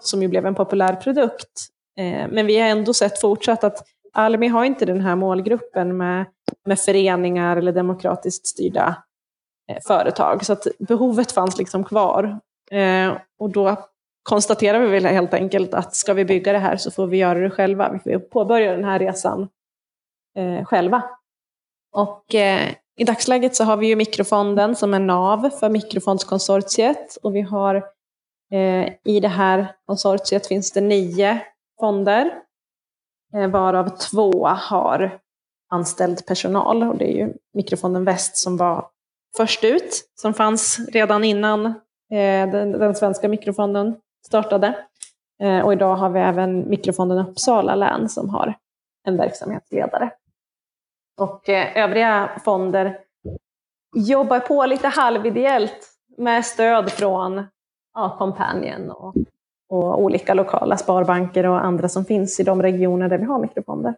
som 0.00 0.22
ju 0.22 0.28
blev 0.28 0.46
en 0.46 0.54
populär 0.54 0.96
produkt. 0.96 1.70
Eh, 1.98 2.28
men 2.30 2.46
vi 2.46 2.58
har 2.60 2.68
ändå 2.68 2.94
sett 2.94 3.20
fortsatt 3.20 3.64
att 3.64 3.86
Almi 4.12 4.48
har 4.48 4.64
inte 4.64 4.84
den 4.84 5.00
här 5.00 5.16
målgruppen 5.16 5.96
med, 5.96 6.26
med 6.66 6.78
föreningar 6.78 7.56
eller 7.56 7.72
demokratiskt 7.72 8.46
styrda 8.46 9.02
eh, 9.70 9.78
företag. 9.86 10.44
Så 10.44 10.52
att 10.52 10.66
behovet 10.78 11.32
fanns 11.32 11.58
liksom 11.58 11.84
kvar. 11.84 12.40
Eh, 12.70 13.16
och 13.38 13.50
då 13.50 13.76
konstaterar 14.22 14.80
vi 14.80 14.86
väl 14.86 15.06
helt 15.06 15.34
enkelt 15.34 15.74
att 15.74 15.94
ska 15.94 16.14
vi 16.14 16.24
bygga 16.24 16.52
det 16.52 16.58
här 16.58 16.76
så 16.76 16.90
får 16.90 17.06
vi 17.06 17.16
göra 17.16 17.38
det 17.38 17.50
själva. 17.50 18.00
Vi 18.04 18.12
får 18.12 18.18
påbörja 18.20 18.72
den 18.72 18.84
här 18.84 18.98
resan 18.98 19.48
själva. 20.64 21.02
Och 21.92 22.34
i 23.00 23.04
dagsläget 23.04 23.56
så 23.56 23.64
har 23.64 23.76
vi 23.76 23.86
ju 23.86 23.96
mikrofonden 23.96 24.76
som 24.76 24.94
är 24.94 24.98
nav 24.98 25.50
för 25.50 25.68
mikrofondskonsortiet 25.68 27.16
och 27.22 27.36
vi 27.36 27.40
har 27.40 27.74
eh, 28.52 28.88
i 29.04 29.20
det 29.20 29.28
här 29.28 29.74
konsortiet 29.86 30.46
finns 30.46 30.72
det 30.72 30.80
nio 30.80 31.40
fonder 31.80 32.42
eh, 33.34 33.46
varav 33.50 33.88
två 33.88 34.46
har 34.46 35.18
anställd 35.70 36.26
personal 36.26 36.82
och 36.82 36.96
det 36.96 37.04
är 37.04 37.26
ju 37.26 37.34
Mikrofonden 37.54 38.04
Väst 38.04 38.36
som 38.36 38.56
var 38.56 38.88
först 39.36 39.64
ut, 39.64 40.10
som 40.14 40.34
fanns 40.34 40.88
redan 40.92 41.24
innan 41.24 41.66
eh, 41.66 42.50
den, 42.50 42.72
den, 42.72 42.94
svenska 42.94 43.28
mikrofonden 43.28 43.96
startade. 44.26 44.86
Eh, 45.42 45.60
och 45.60 45.72
idag 45.72 45.96
har 45.96 46.10
vi 46.10 46.20
även 46.20 46.68
Mikrofonden 46.68 47.18
Uppsala 47.18 47.74
län 47.74 48.08
som 48.08 48.28
har 48.28 48.54
en 49.06 49.16
verksamhetsledare. 49.16 50.10
Och 51.20 51.48
övriga 51.48 52.30
fonder 52.44 52.98
jobbar 53.96 54.40
på 54.40 54.66
lite 54.66 54.88
halvideellt 54.88 55.88
med 56.16 56.46
stöd 56.46 56.92
från 56.92 57.46
ja, 57.94 58.16
Companion 58.18 58.90
och, 58.90 59.14
och 59.70 60.00
olika 60.00 60.34
lokala 60.34 60.76
sparbanker 60.76 61.46
och 61.46 61.64
andra 61.64 61.88
som 61.88 62.04
finns 62.04 62.40
i 62.40 62.42
de 62.42 62.62
regioner 62.62 63.08
där 63.08 63.18
vi 63.18 63.24
har 63.24 63.38
mikrofonder. 63.38 63.94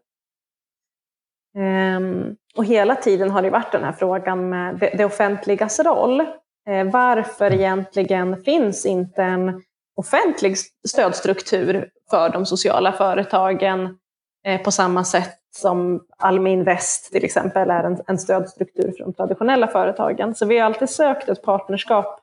Ehm, 1.59 2.37
och 2.57 2.65
hela 2.65 2.95
tiden 2.95 3.31
har 3.31 3.43
det 3.43 3.51
varit 3.51 3.73
den 3.73 3.85
här 3.85 3.93
frågan 3.93 4.49
med 4.49 4.79
det, 4.79 5.05
offentligas 5.05 5.81
roll. 5.81 6.21
Eh, 6.69 6.85
varför 6.93 7.53
egentligen 7.53 8.43
finns 8.43 8.87
inte 8.87 9.23
en 9.23 9.63
offentlig 9.97 10.57
stödstruktur 10.89 11.91
för 12.11 12.29
de 12.29 12.47
sociala 12.47 12.93
företagen 12.93 13.99
eh, 14.47 14.63
på 14.63 14.71
samma 14.71 15.05
sätt 15.05 15.39
som 15.55 16.07
Almi 16.19 16.53
Invest 16.53 17.13
till 17.13 17.25
exempel 17.25 17.71
är 17.71 18.03
en, 18.07 18.19
stödstruktur 18.19 18.93
för 18.97 19.05
de 19.05 19.13
traditionella 19.13 19.69
företagen. 19.69 20.35
Så 20.35 20.47
vi 20.47 20.59
har 20.59 20.67
alltid 20.67 20.91
sökt 20.91 21.29
ett 21.29 21.43
partnerskap 21.43 22.21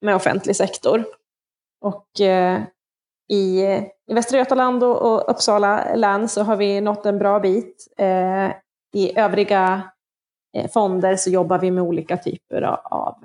med 0.00 0.14
offentlig 0.14 0.56
sektor. 0.56 1.04
Och 1.80 2.20
eh, 2.20 2.60
i, 3.32 3.62
i 4.06 4.14
Västra 4.14 4.38
Götaland 4.38 4.84
och, 4.84 5.12
och, 5.12 5.30
Uppsala 5.30 5.94
län 5.94 6.28
så 6.28 6.42
har 6.42 6.56
vi 6.56 6.80
nått 6.80 7.06
en 7.06 7.18
bra 7.18 7.40
bit. 7.40 7.94
Eh, 7.98 8.50
I 8.94 9.18
övriga 9.18 9.82
eh, 10.56 10.70
fonder 10.70 11.16
så 11.16 11.30
jobbar 11.30 11.58
vi 11.58 11.70
med 11.70 11.82
olika 11.84 12.16
typer 12.16 12.62
av, 12.62 12.78
av 12.84 13.16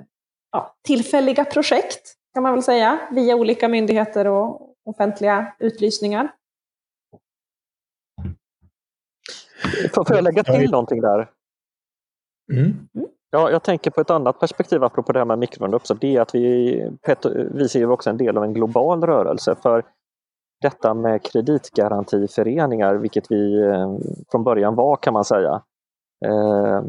ja, 0.51 0.75
tillfälliga 0.87 1.45
projekt, 1.45 2.13
kan 2.33 2.43
man 2.43 2.53
väl 2.53 2.63
säga, 2.63 2.99
via 3.11 3.35
olika 3.35 3.67
myndigheter 3.67 4.27
och 4.27 4.75
offentliga 4.85 5.53
utlysningar. 5.59 6.33
Får 9.93 10.15
jag 10.15 10.23
lägga 10.23 10.43
till 10.43 10.71
någonting 10.71 11.01
där? 11.01 11.29
Mm. 12.53 12.87
Ja, 13.29 13.51
jag 13.51 13.63
tänker 13.63 13.91
på 13.91 14.01
ett 14.01 14.09
annat 14.09 14.39
perspektiv 14.39 14.83
apropå 14.83 15.11
det 15.11 15.19
här 15.19 15.25
med 15.25 15.73
också. 15.73 15.93
Det 15.93 16.15
är 16.15 16.21
att 16.21 16.35
vi, 16.35 16.89
vi 17.53 17.69
ser 17.69 17.89
också 17.89 18.09
en 18.09 18.17
del 18.17 18.37
av 18.37 18.43
en 18.43 18.53
global 18.53 19.03
rörelse. 19.03 19.55
För 19.61 19.83
detta 20.61 20.93
med 20.93 21.23
kreditgarantiföreningar, 21.23 22.95
vilket 22.95 23.31
vi 23.31 23.61
eh, 23.61 23.95
från 24.31 24.43
början 24.43 24.75
var 24.75 24.95
kan 24.95 25.13
man 25.13 25.25
säga, 25.25 25.61
eh, 26.25 26.81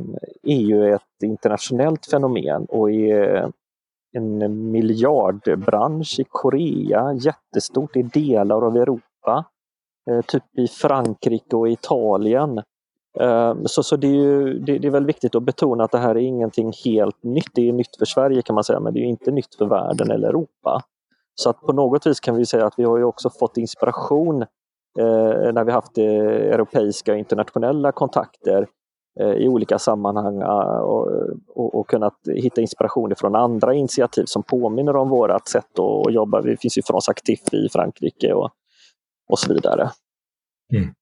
är 0.42 0.60
ju 0.60 0.94
ett 0.94 1.22
internationellt 1.22 2.06
fenomen 2.06 2.66
och 2.68 2.90
är 2.90 3.52
en 4.16 4.70
miljardbransch 4.70 6.16
i 6.20 6.24
Korea, 6.28 7.12
jättestort 7.12 7.96
i 7.96 8.02
delar 8.02 8.66
av 8.66 8.76
Europa, 8.76 9.44
eh, 10.10 10.20
typ 10.20 10.58
i 10.58 10.68
Frankrike 10.68 11.56
och 11.56 11.68
Italien. 11.68 12.62
Så, 13.64 13.82
så 13.82 13.96
det, 13.96 14.06
är 14.06 14.12
ju, 14.12 14.58
det, 14.58 14.78
det, 14.78 14.88
är 14.88 14.92
väl 14.92 15.06
viktigt 15.06 15.34
att 15.34 15.42
betona 15.42 15.84
att 15.84 15.90
det 15.90 15.98
här 15.98 16.10
är 16.10 16.20
ingenting 16.20 16.72
helt 16.84 17.22
nytt. 17.22 17.50
Det 17.54 17.68
är 17.68 17.72
nytt 17.72 17.96
för 17.98 18.04
Sverige 18.04 18.42
kan 18.42 18.54
man 18.54 18.64
säga, 18.64 18.80
men 18.80 18.94
det 18.94 19.00
är 19.00 19.04
inte 19.04 19.30
nytt 19.30 19.54
för 19.54 19.66
världen 19.66 20.10
eller 20.10 20.28
Europa. 20.28 20.82
Så 21.40 21.50
att 21.50 21.60
på 21.60 21.72
något 21.72 22.06
vis 22.06 22.20
kan 22.20 22.36
vi 22.36 22.46
säga 22.46 22.66
att 22.66 22.74
vi 22.76 22.84
har 22.84 22.98
ju 22.98 23.04
också 23.04 23.30
fått 23.30 23.56
inspiration 23.56 24.42
eh, 24.98 25.52
när 25.52 25.64
vi 25.64 25.72
haft 25.72 25.98
eh, 25.98 26.04
europeiska 26.54 27.12
och 27.12 27.18
internationella 27.18 27.92
kontakter 27.92 28.66
eh, 29.20 29.32
i 29.32 29.48
olika 29.48 29.78
sammanhang 29.78 30.40
eh, 30.40 30.78
och, 30.78 31.08
och, 31.48 31.74
och, 31.74 31.88
kunnat 31.88 32.18
hitta 32.34 32.60
inspiration 32.60 33.14
från 33.16 33.34
andra 33.34 33.74
initiativ 33.74 34.24
som 34.26 34.42
påminner 34.42 34.96
om 34.96 35.08
vårt 35.08 35.48
sätt 35.48 35.78
att 35.78 36.12
jobba. 36.12 36.40
Vi 36.40 36.56
finns 36.56 36.78
ju 36.78 36.82
från 36.82 37.00
Actif 37.10 37.40
i 37.52 37.68
Frankrike 37.72 38.32
och, 38.32 38.50
och 39.28 39.38
så 39.38 39.54
vidare. 39.54 39.90
Mm. 40.74 40.94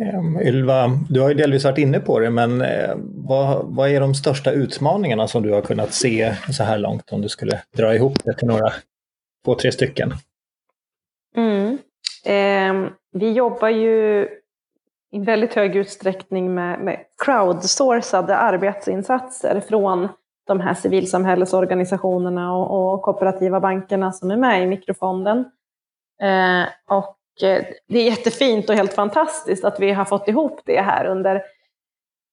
Ehm, 0.00 0.40
Ylva, 0.40 0.90
du 1.08 1.20
har 1.20 1.28
ju 1.28 1.34
delvis 1.34 1.64
varit 1.64 1.78
inne 1.78 2.00
på 2.00 2.18
det, 2.18 2.30
men 2.30 2.60
eh, 2.60 2.94
vad, 2.98 3.64
vad 3.66 3.90
är 3.90 4.00
de 4.00 4.14
största 4.14 4.50
utmaningarna 4.50 5.28
som 5.28 5.42
du 5.42 5.52
har 5.52 5.60
kunnat 5.60 5.92
se 5.92 6.34
så 6.52 6.64
här 6.64 6.78
långt 6.78 7.12
om 7.12 7.20
du 7.20 7.28
skulle 7.28 7.62
dra 7.76 7.94
ihop 7.94 8.24
det 8.24 8.34
till 8.34 8.48
några, 8.48 8.72
två, 9.44 9.54
tre 9.54 9.72
stycken? 9.72 10.12
Mm. 11.36 11.78
Eh, 12.24 12.90
vi 13.12 13.32
jobbar 13.32 13.68
ju 13.68 14.28
i 15.12 15.18
väldigt 15.18 15.54
hög 15.54 15.76
utsträckning 15.76 16.54
med, 16.54 16.80
med 16.80 16.98
crowdsourcade 17.24 18.36
arbetsinsatser 18.36 19.60
från 19.68 20.08
de 20.46 20.60
här 20.60 20.74
civilsamhällesorganisationerna 20.74 22.54
och, 22.54 22.94
och 22.94 23.02
kooperativa 23.02 23.60
bankerna 23.60 24.12
som 24.12 24.30
är 24.30 24.36
med 24.36 24.62
i 24.62 24.66
mikrofonden. 24.66 25.38
Eh, 26.22 26.96
och 26.96 27.16
Eh, 27.42 27.64
det 27.88 27.98
är 27.98 28.04
jättefint 28.04 28.70
och 28.70 28.76
helt 28.76 28.92
fantastiskt 28.92 29.64
att 29.64 29.80
vi 29.80 29.92
har 29.92 30.04
fått 30.04 30.28
ihop 30.28 30.60
det 30.64 30.80
här 30.80 31.04
under, 31.04 31.42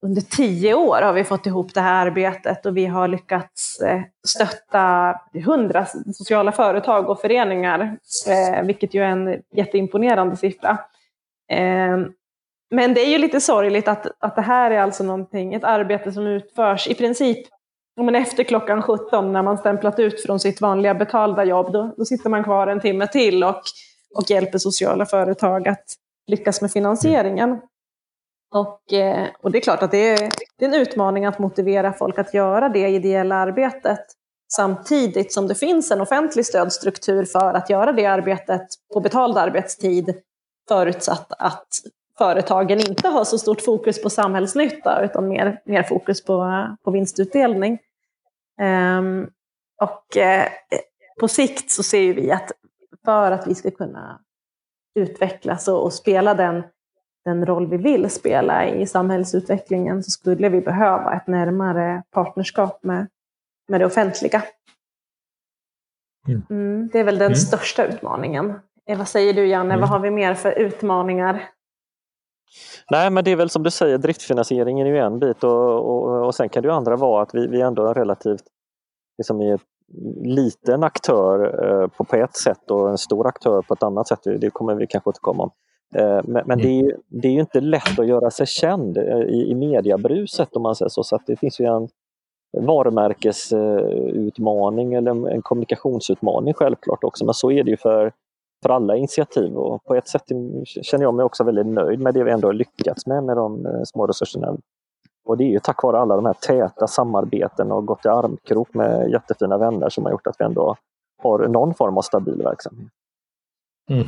under 0.06 0.22
tio 0.22 0.74
år 0.74 1.01
har 1.01 1.13
vi 1.13 1.24
fått 1.24 1.46
ihop 1.46 1.74
det 1.74 1.82
här 1.82 2.06
arbetet 2.06 2.65
och 2.65 2.77
vi 2.77 2.86
har 2.86 3.08
lyckats 3.08 3.82
eh, 3.82 4.01
stötta 4.27 5.15
hundra 5.46 5.86
sociala 6.13 6.51
företag 6.51 7.10
och 7.10 7.22
föreningar, 7.22 7.98
eh, 8.27 8.63
vilket 8.63 8.94
ju 8.94 9.03
är 9.03 9.10
en 9.10 9.41
jätteimponerande 9.56 10.38
siffra. 10.38 10.77
Men 12.72 12.94
det 12.94 13.06
är 13.06 13.10
ju 13.10 13.18
lite 13.18 13.41
sorgligt 13.41 13.88
att, 13.88 14.08
att 14.20 14.36
det 14.36 14.41
här 14.41 14.72
är 14.72 14.79
alltså 14.79 15.03
någonting, 15.03 15.53
ett 15.53 15.63
arbete 15.63 16.12
som 16.12 16.27
utförs 16.27 16.88
i 16.88 16.96
princip 16.96 17.48
men 18.01 18.15
efter 18.15 18.44
klockan 18.44 18.82
17 18.82 19.34
när 19.34 19.44
man 19.44 19.58
stämplat 19.58 20.00
ut 20.00 20.22
från 20.22 20.39
sitt 20.39 20.62
vanliga 20.62 20.94
betalda 20.94 21.44
jobb, 21.44 21.74
då, 21.74 21.94
då 21.98 22.06
sitter 22.06 22.29
man 22.29 22.44
kvar 22.44 22.68
en 22.68 22.79
timme 22.79 23.08
till 23.08 23.44
och 23.44 23.62
och 24.16 24.30
hjälper 24.30 24.58
sociala 24.58 25.06
företag 25.06 25.68
att 25.68 25.86
lyckas 26.28 26.62
med 26.62 26.72
finansieringen. 26.72 27.62
Och, 28.51 28.94
eh, 28.94 29.28
och 29.42 29.51
det 29.51 29.58
är 29.58 29.62
klart 29.62 29.84
att 29.84 29.92
det 29.92 30.10
är, 30.10 30.30
det 30.58 30.66
är 30.66 30.70
en 30.70 30.82
utmaning 30.82 31.25
att 31.25 31.39
motivera 31.39 31.94
folk 31.94 32.20
att 32.20 32.34
göra 32.34 32.70
det 32.70 32.88
ideella 32.88 33.36
arbetet 33.36 34.06
samtidigt 34.54 35.34
som 35.34 35.48
det 35.48 35.56
finns 35.56 35.92
en 35.92 36.01
offentlig 36.01 36.46
stödstruktur 36.46 37.25
för 37.25 37.54
att 37.54 37.70
göra 37.70 37.92
det 37.92 38.06
arbetet 38.06 38.68
på 38.94 39.00
betald 39.00 39.38
arbetstid 39.38 40.22
förutsatt 40.68 41.34
att 41.39 41.68
företagen 42.18 42.80
inte 42.80 43.08
har 43.08 43.24
så 43.24 43.38
stort 43.38 43.62
fokus 43.62 44.01
på 44.04 44.10
samhällsnytta 44.10 45.01
utan 45.04 45.28
mer, 45.28 45.62
mer 45.66 45.84
fokus 45.84 46.24
på, 46.24 46.68
på 46.84 46.92
vinstutdelning. 46.92 47.80
Um, 48.62 49.30
och 49.82 50.18
eh, 50.18 50.48
på 51.20 51.28
sikt 51.28 51.72
så 51.72 51.84
ser 51.84 52.13
vi 52.13 52.32
att 52.32 52.51
för 53.06 53.32
att 53.32 53.48
vi 53.48 53.56
ska 53.56 53.72
kunna 53.72 54.20
utvecklas 54.96 55.68
och, 55.68 55.84
och 55.84 55.94
spela 55.94 56.34
den, 56.34 56.63
den 57.25 57.46
roll 57.46 57.68
vi 57.68 57.77
vill 57.77 58.10
spela 58.10 58.68
i 58.68 58.86
samhällsutvecklingen 58.88 60.03
så 60.03 60.12
skulle 60.12 60.50
vi 60.50 60.62
behöva 60.62 61.13
ett 61.13 61.27
närmare 61.27 62.03
partnerskap 62.12 62.84
med, 62.84 63.08
med 63.68 63.82
det 63.82 63.86
offentliga. 63.86 64.44
Mm. 66.27 66.41
mm 66.50 66.89
det 66.94 67.00
är 67.00 67.03
väl 67.03 67.18
den 67.18 67.25
mm. 67.25 67.36
största 67.36 67.86
utmaningen. 67.86 68.60
Vad 68.98 69.08
säger 69.08 69.34
du 69.34 69.48
Janne, 69.48 69.74
mm. 69.74 69.79
vad 69.79 69.89
har 69.89 70.00
vi 70.00 70.12
mer 70.12 70.34
för 70.34 70.51
utmaningar? 70.51 71.50
Nej 72.91 73.10
men 73.10 73.24
det 73.24 73.32
är 73.32 73.36
väl 73.36 73.50
som 73.50 73.63
du 73.63 73.72
säger, 73.72 73.98
driftfinansieringen 73.98 74.88
är 74.88 74.91
ju 74.91 74.98
en 74.98 75.20
bit 75.20 75.44
och, 75.44 75.75
och, 75.75 76.25
och 76.25 76.36
sen 76.36 76.50
kan 76.50 76.63
det 76.63 76.68
ju 76.68 76.74
andra 76.74 76.96
vara 76.96 77.24
att 77.24 77.36
vi, 77.36 77.48
vi 77.48 77.62
ändå 77.62 77.88
är 77.88 77.94
relativt 77.94 78.44
liksom 79.18 79.41
i 79.41 79.51
ett 79.51 79.62
liten 80.24 80.84
aktör 80.84 81.65
eh, 81.65 81.88
på, 81.88 82.03
på 82.03 82.15
ett 82.15 82.36
sätt 82.36 82.72
och 82.72 82.89
en 82.89 82.98
stor 82.98 83.27
aktör 83.27 83.62
på 83.62 83.74
ett 83.74 83.84
annat 83.84 84.08
sätt. 84.08 84.19
Det 84.24 84.50
kommer 84.50 84.75
vi 84.75 84.88
kanske 84.88 85.10
återkomma 85.10 85.43
om. 85.43 85.51
Eh, 85.96 86.22
men, 86.24 86.43
men 86.46 86.58
det, 86.58 86.67
är 86.67 86.84
ju, 86.84 86.96
det 87.08 87.27
är 87.27 87.31
ju 87.31 87.39
inte 87.39 87.62
lätt 87.62 88.00
att 88.00 88.08
göra 88.08 88.31
sig 88.31 88.48
känd 88.48 88.98
eh, 88.98 89.19
i, 89.19 89.51
i 89.51 89.55
mediabruset 89.55 90.55
om 90.55 90.63
man 90.63 90.75
säger 90.75 90.89
så. 90.89 91.03
Så 91.03 91.15
att 91.15 91.27
det 91.27 91.36
finns 91.36 91.60
ju 91.60 91.65
en 91.65 91.89
varumärkesutmaning 92.58 94.93
eller 94.93 95.12
en, 95.12 95.27
en 95.27 95.41
kommunikationsutmaning 95.41 96.53
självklart 96.53 97.03
också. 97.03 97.25
Men 97.25 97.34
så 97.34 97.51
är 97.51 97.63
det 97.63 97.72
ju 97.72 97.77
för, 97.77 98.12
för 98.63 98.69
alla 98.69 98.96
initiativ 98.96 99.58
och 99.58 99.84
på 99.84 99.96
ett 99.96 100.08
sätt 100.08 100.24
känner 100.65 101.05
jag 101.05 101.13
mig 101.13 101.25
också 101.25 101.43
väldigt 101.43 101.67
nöjd 101.67 102.00
med 102.00 102.13
det 102.13 102.24
vi 102.24 102.31
ändå 102.31 102.48
har 102.48 102.53
lyckats 102.53 103.08
med 103.08 103.24
med 103.24 103.38
de 103.38 103.65
eh, 103.65 103.84
små 103.84 104.08
resurserna 104.08 104.58
och 105.29 105.38
det 105.38 105.43
är 105.43 105.50
ju 105.50 105.59
tack 105.59 105.83
vare 105.83 106.00
alla 106.00 106.15
de 106.15 106.25
här 106.25 106.33
täta 106.33 106.88
samarbeten 106.88 107.71
och 107.71 107.86
gått 107.86 108.05
i 108.05 108.07
armkrok 108.07 108.74
med 108.74 109.09
jättefina 109.09 109.57
vänner 109.57 109.89
som 109.89 110.03
har 110.03 110.12
gjort 110.12 110.27
att 110.27 110.36
vi 110.39 110.45
ändå 110.45 110.75
har 111.24 111.48
någon 111.48 111.74
form 111.74 111.98
av 111.98 112.01
stabil 112.01 112.41
verksamhet. 112.43 112.88
Mm. 113.91 114.07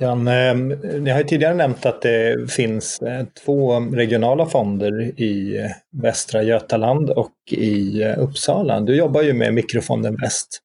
Jan, 0.00 0.28
eh, 0.28 0.54
ni 1.00 1.10
har 1.10 1.22
tidigare 1.22 1.54
nämnt 1.54 1.86
att 1.86 2.02
det 2.02 2.50
finns 2.50 3.02
eh, 3.02 3.26
två 3.44 3.80
regionala 3.80 4.46
fonder 4.46 5.20
i 5.20 5.58
eh, 5.58 5.70
Västra 6.02 6.42
Götaland 6.42 7.10
och 7.10 7.32
i 7.50 8.04
Uppsala. 8.18 8.80
Du 8.80 8.96
jobbar 8.96 9.22
ju 9.22 9.32
med 9.32 9.54
Mikrofonden 9.54 10.16
Väst. 10.16 10.60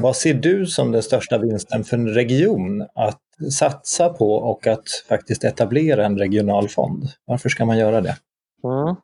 Vad 0.00 0.16
ser 0.16 0.34
du 0.34 0.66
som 0.66 0.92
den 0.92 1.02
största 1.02 1.38
vinsten 1.38 1.84
för 1.84 1.96
en 1.96 2.08
region 2.08 2.82
att 2.94 3.20
satsa 3.52 4.08
på 4.08 4.32
och 4.32 4.66
att 4.66 4.88
faktiskt 5.08 5.44
etablera 5.44 6.06
en 6.06 6.18
regional 6.18 6.68
fond? 6.68 7.04
Varför 7.26 7.48
ska 7.48 7.64
man 7.64 7.78
göra 7.78 8.00
det? 8.00 8.14
Mm. 8.64 8.96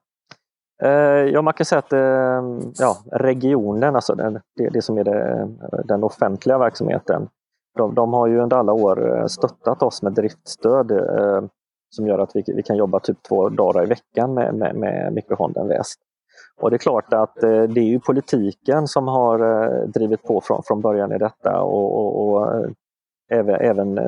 Eh, 0.83 1.33
ja, 1.33 1.43
man 1.43 1.55
kan 1.55 1.67
säga 1.67 1.79
att 1.79 1.93
eh, 1.93 2.61
ja, 2.79 2.97
regionen, 3.13 3.95
alltså 3.95 4.15
det, 4.15 4.41
det 4.73 4.83
som 4.83 4.99
är 4.99 5.05
det, 5.05 5.33
eh, 5.33 5.49
den 5.85 6.05
offentliga 6.05 6.59
verksamheten, 6.59 7.29
de, 7.77 7.95
de, 7.95 8.13
har 8.13 8.27
ju 8.27 8.39
under 8.39 8.57
alla 8.57 8.73
år 8.73 9.25
stöttat 9.29 9.83
oss 9.83 10.03
med 10.03 10.13
driftstöd 10.13 10.93
som 11.91 12.07
gör 12.07 12.19
att 12.19 12.31
vi, 12.35 12.45
vi 12.47 12.63
kan 12.63 12.77
jobba 12.77 13.01
typ 13.01 13.23
två 13.23 13.49
dagar 13.49 13.83
i 13.83 13.87
veckan 13.87 14.35
med, 14.35 14.55
med, 14.55 14.77
med 14.77 15.13
Mikrofonden 15.13 15.69
Väst. 15.69 16.01
Och 16.61 16.71
det 16.71 16.77
är 16.77 16.79
klart 16.79 17.13
att 17.13 17.43
eh, 17.43 17.63
det 17.63 17.81
är 17.81 17.85
ju 17.85 18.01
politiken 18.01 18.89
som 18.89 19.09
har 19.09 19.39
eh, 19.41 19.89
drivit 19.89 20.23
på 20.23 20.41
från, 20.41 20.63
från 20.63 20.81
början 20.81 21.13
i 21.13 21.19
detta 21.19 21.63
och, 21.63 21.99
och, 21.99 22.29
och 22.29 22.55
eh, 22.55 22.71
även, 23.31 23.55
även 23.55 23.99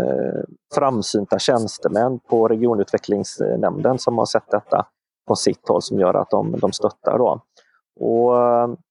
framsynta 0.74 1.38
tjänstemän 1.38 2.18
på 2.18 2.48
regionutvecklingsnämnden 2.48 3.98
som 3.98 4.18
har 4.18 4.26
sett 4.26 4.50
detta 4.50 4.86
på 5.28 5.36
sitt 5.36 5.68
håll 5.68 5.82
som 5.82 6.00
gör 6.00 6.14
att 6.14 6.30
de, 6.30 6.58
de 6.60 6.72
stöttar. 6.72 7.18
Då. 7.18 7.40
Och 8.00 8.32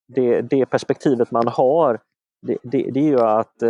det, 0.07 0.41
det 0.41 0.65
perspektivet 0.65 1.31
man 1.31 1.47
har 1.47 1.99
det, 2.47 2.57
det, 2.63 2.91
det 2.91 2.99
är 2.99 3.09
ju 3.09 3.19
att 3.19 3.63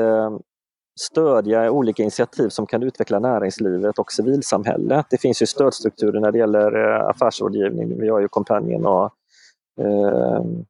stödja 0.99 1.71
olika 1.71 2.03
initiativ 2.03 2.49
som 2.49 2.65
kan 2.65 2.83
utveckla 2.83 3.19
näringslivet 3.19 3.99
och 3.99 4.11
civilsamhället. 4.11 5.05
Det 5.09 5.21
finns 5.21 5.41
ju 5.41 5.45
stödstrukturer 5.45 6.19
när 6.19 6.31
det 6.31 6.37
gäller 6.37 6.71
affärsrådgivning. 7.09 7.99
Vi 7.99 8.09
har 8.09 8.19
ju 8.19 8.27
Kompanjen 8.27 8.85
och 8.85 9.13
Ehm, 9.81 10.65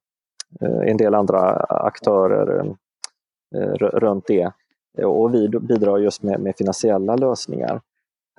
eh, 0.61 0.89
en 0.89 0.97
del 0.97 1.15
andra 1.15 1.39
aktörer 1.69 2.59
ehm, 2.59 2.75
eh, 3.55 3.73
runt 3.77 4.27
det. 4.27 4.51
Och 5.05 5.33
vi 5.33 5.49
bidrar 5.49 5.97
just 5.97 6.23
med, 6.23 6.39
med 6.39 6.55
finansiella 6.57 7.15
lösningar. 7.15 7.81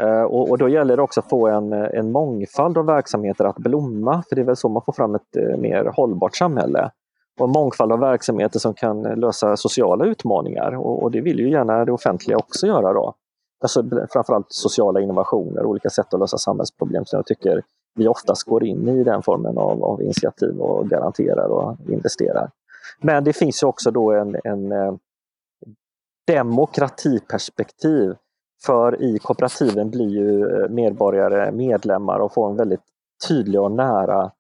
Eh, 0.03 0.23
och, 0.23 0.51
och, 0.51 0.59
då 0.59 0.69
gäller 0.69 0.97
det 0.97 1.03
också 1.03 1.21
att 1.21 1.29
få 1.29 1.49
en, 1.49 1.73
en 1.73 2.13
mångfald 2.13 2.79
av 2.79 2.87
verksamheter 2.87 3.45
att 3.45 3.59
blomma, 3.59 4.23
för 4.29 4.37
det 4.37 4.43
är 4.43 4.47
väl 4.47 4.57
så 4.57 4.69
man 4.69 4.83
får 4.83 4.93
fram 4.93 5.15
ett 5.15 5.37
eh, 5.37 5.57
mer 5.57 5.85
hållbart 5.85 6.37
samhälle. 6.37 6.91
Och 7.41 7.47
en 7.47 7.53
mångfald 7.53 7.93
av 7.93 7.99
verksamheter 7.99 8.59
som 8.59 8.75
kan 8.75 9.03
lösa 9.03 9.57
sociala 9.57 10.05
utmaningar 10.05 10.77
och, 10.77 11.03
och 11.03 11.11
det 11.11 11.21
vill 11.21 11.39
ju 11.39 11.51
gärna 11.51 11.85
det 11.85 11.93
offentliga 11.93 12.37
också 12.37 12.67
göra. 12.67 12.93
då. 12.93 13.15
Alltså, 13.61 13.85
framförallt 14.13 14.47
sociala 14.49 15.01
innovationer, 15.01 15.65
olika 15.65 15.91
sätt 15.91 16.15
att 16.15 16.21
lösa 16.21 16.39
samhällsproblem 16.39 17.05
som 17.05 17.17
jag 17.17 17.27
tycker 17.27 17.63
vi 17.97 18.09
oftast 18.09 18.43
går 18.43 18.65
in 18.65 18.88
i 18.88 19.05
den 19.05 19.23
formen 19.23 19.59
av, 19.59 19.85
av 19.85 20.03
initiativ 20.03 20.61
och 20.61 20.88
garanterar 20.88 21.49
och 21.49 21.76
investerar. 21.88 22.50
Men 23.00 23.25
det 23.25 23.33
finns 23.33 23.62
också 23.62 23.91
då 23.91 24.12
en, 24.12 24.37
en 24.45 24.73
eh, 24.73 24.95
demokratiperspektiv 26.26 28.15
för 28.67 29.03
i 29.03 29.19
kooperativen 29.19 29.91
blir 29.91 30.09
ju 30.09 30.41
eh, 30.41 30.69
medborgare 30.69 31.53
medlemmar 31.53 32.19
och 32.19 32.35
får 32.35 32.50
en 32.50 32.57
väldigt 32.57 32.85
tydlig 33.29 33.61
och 33.61 33.73
nära 33.73 34.31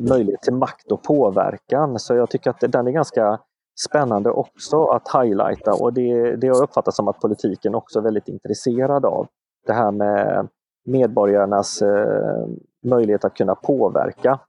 möjlighet 0.00 0.42
till 0.42 0.54
makt 0.54 0.92
och 0.92 1.02
påverkan. 1.02 1.98
Så 1.98 2.14
jag 2.14 2.30
tycker 2.30 2.50
att 2.50 2.60
den 2.60 2.86
är 2.86 2.90
ganska 2.90 3.40
spännande 3.86 4.30
också 4.30 4.84
att 4.84 5.08
highlighta 5.14 5.72
och 5.72 5.92
det, 5.92 6.36
det 6.36 6.48
har 6.48 6.62
uppfattat 6.62 6.94
som 6.94 7.08
att 7.08 7.20
politiken 7.20 7.74
också 7.74 7.98
är 7.98 8.02
väldigt 8.02 8.28
intresserad 8.28 9.04
av. 9.04 9.26
Det 9.66 9.72
här 9.72 9.90
med 9.90 10.48
medborgarnas 10.88 11.82
eh, 11.82 12.46
möjlighet 12.84 13.24
att 13.24 13.36
kunna 13.36 13.54
påverka 13.54 14.40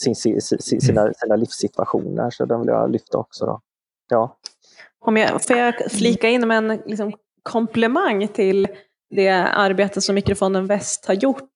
sin, 0.00 0.14
sin, 0.14 0.40
sina, 0.40 1.00
mm. 1.00 1.14
sina 1.16 1.36
livssituationer. 1.36 2.30
Så 2.30 2.44
den 2.44 2.60
vill 2.60 2.68
jag 2.68 2.90
lyfta 2.90 3.18
också. 3.18 3.46
Då. 3.46 3.60
Ja. 4.08 4.36
Om 5.00 5.16
jag, 5.16 5.44
får 5.44 5.56
jag 5.56 5.74
flika 5.90 6.28
in 6.28 6.48
med 6.48 6.58
en 6.58 6.68
liksom, 6.86 7.12
komplemang 7.42 8.28
till 8.28 8.68
det 9.10 9.28
arbete 9.38 10.00
som 10.00 10.14
Mikrofonden 10.14 10.66
Väst 10.66 11.06
har 11.06 11.14
gjort 11.14 11.50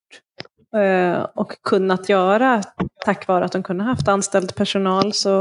eh, 0.77 1.23
och 1.35 1.63
kunnat 1.63 2.09
göra 2.09 2.63
tack 3.05 3.27
vare 3.27 3.45
att 3.45 3.53
de 3.53 3.63
kunnat 3.63 3.87
haft 3.87 4.09
anställd 4.09 4.55
personal. 4.55 5.13
Så, 5.13 5.41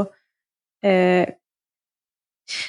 eh, 0.82 1.28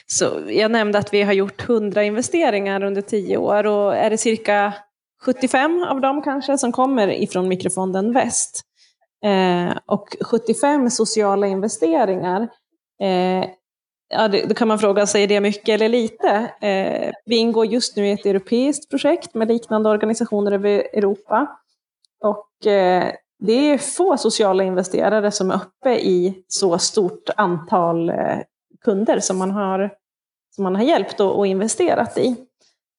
så 0.06 0.40
jag 0.48 0.72
nämnde 0.72 1.00
att 1.00 1.14
vi 1.14 1.22
har 1.22 1.34
gjort 1.34 1.70
100 1.70 2.04
investeringar 2.04 2.84
under 2.84 3.02
10 3.02 3.38
år 3.38 3.66
och 3.66 3.96
är 3.96 4.10
det 4.10 4.18
cirka 4.18 4.74
75 5.26 5.84
av 5.84 6.02
dem 6.02 6.22
kanske 6.22 6.58
som 6.58 6.72
kommer 6.72 7.08
ifrån 7.08 7.48
Mikrofonden 7.48 8.14
Väst. 8.14 8.62
Eh, 9.26 9.78
och 9.86 10.16
75 10.22 10.90
sociala 10.90 11.48
investeringar 11.48 12.42
eh, 13.02 13.46
Ja, 14.16 14.28
det, 14.28 14.46
då 14.46 14.56
kan 14.56 14.68
man 14.68 14.80
fråga 14.80 15.08
sig, 15.08 15.24
är 15.24 15.28
det 15.28 15.40
mycket 15.40 15.70
eller 15.70 15.90
lite? 15.90 16.52
Eh, 16.62 17.12
vi 17.26 17.36
ingår 17.36 17.66
just 17.66 17.96
nu 17.96 18.08
i 18.08 18.12
ett 18.12 18.26
europeiskt 18.26 18.90
projekt 18.90 19.34
med 19.34 19.48
liknande 19.48 19.90
organisationer 19.90 20.52
över 20.52 20.70
Europa. 20.70 21.60
Och 22.22 22.68
eh, 22.68 23.14
det 23.40 23.54
är 23.54 23.78
få 23.78 24.18
sociala 24.18 24.64
investerare 24.64 25.32
som 25.32 25.52
är 25.52 25.56
uppe 25.56 25.96
i 25.96 26.44
så 26.48 26.78
stort 26.78 27.30
antal 27.38 28.10
eh, 28.10 28.40
kunder 28.84 29.20
som 29.20 29.38
man 29.38 29.52
har, 29.52 29.94
som 30.56 30.64
man 30.64 30.76
har 30.76 30.84
hjälpt 30.84 31.20
och, 31.20 31.38
och 31.38 31.48
investerat 31.48 32.18
i. 32.18 32.36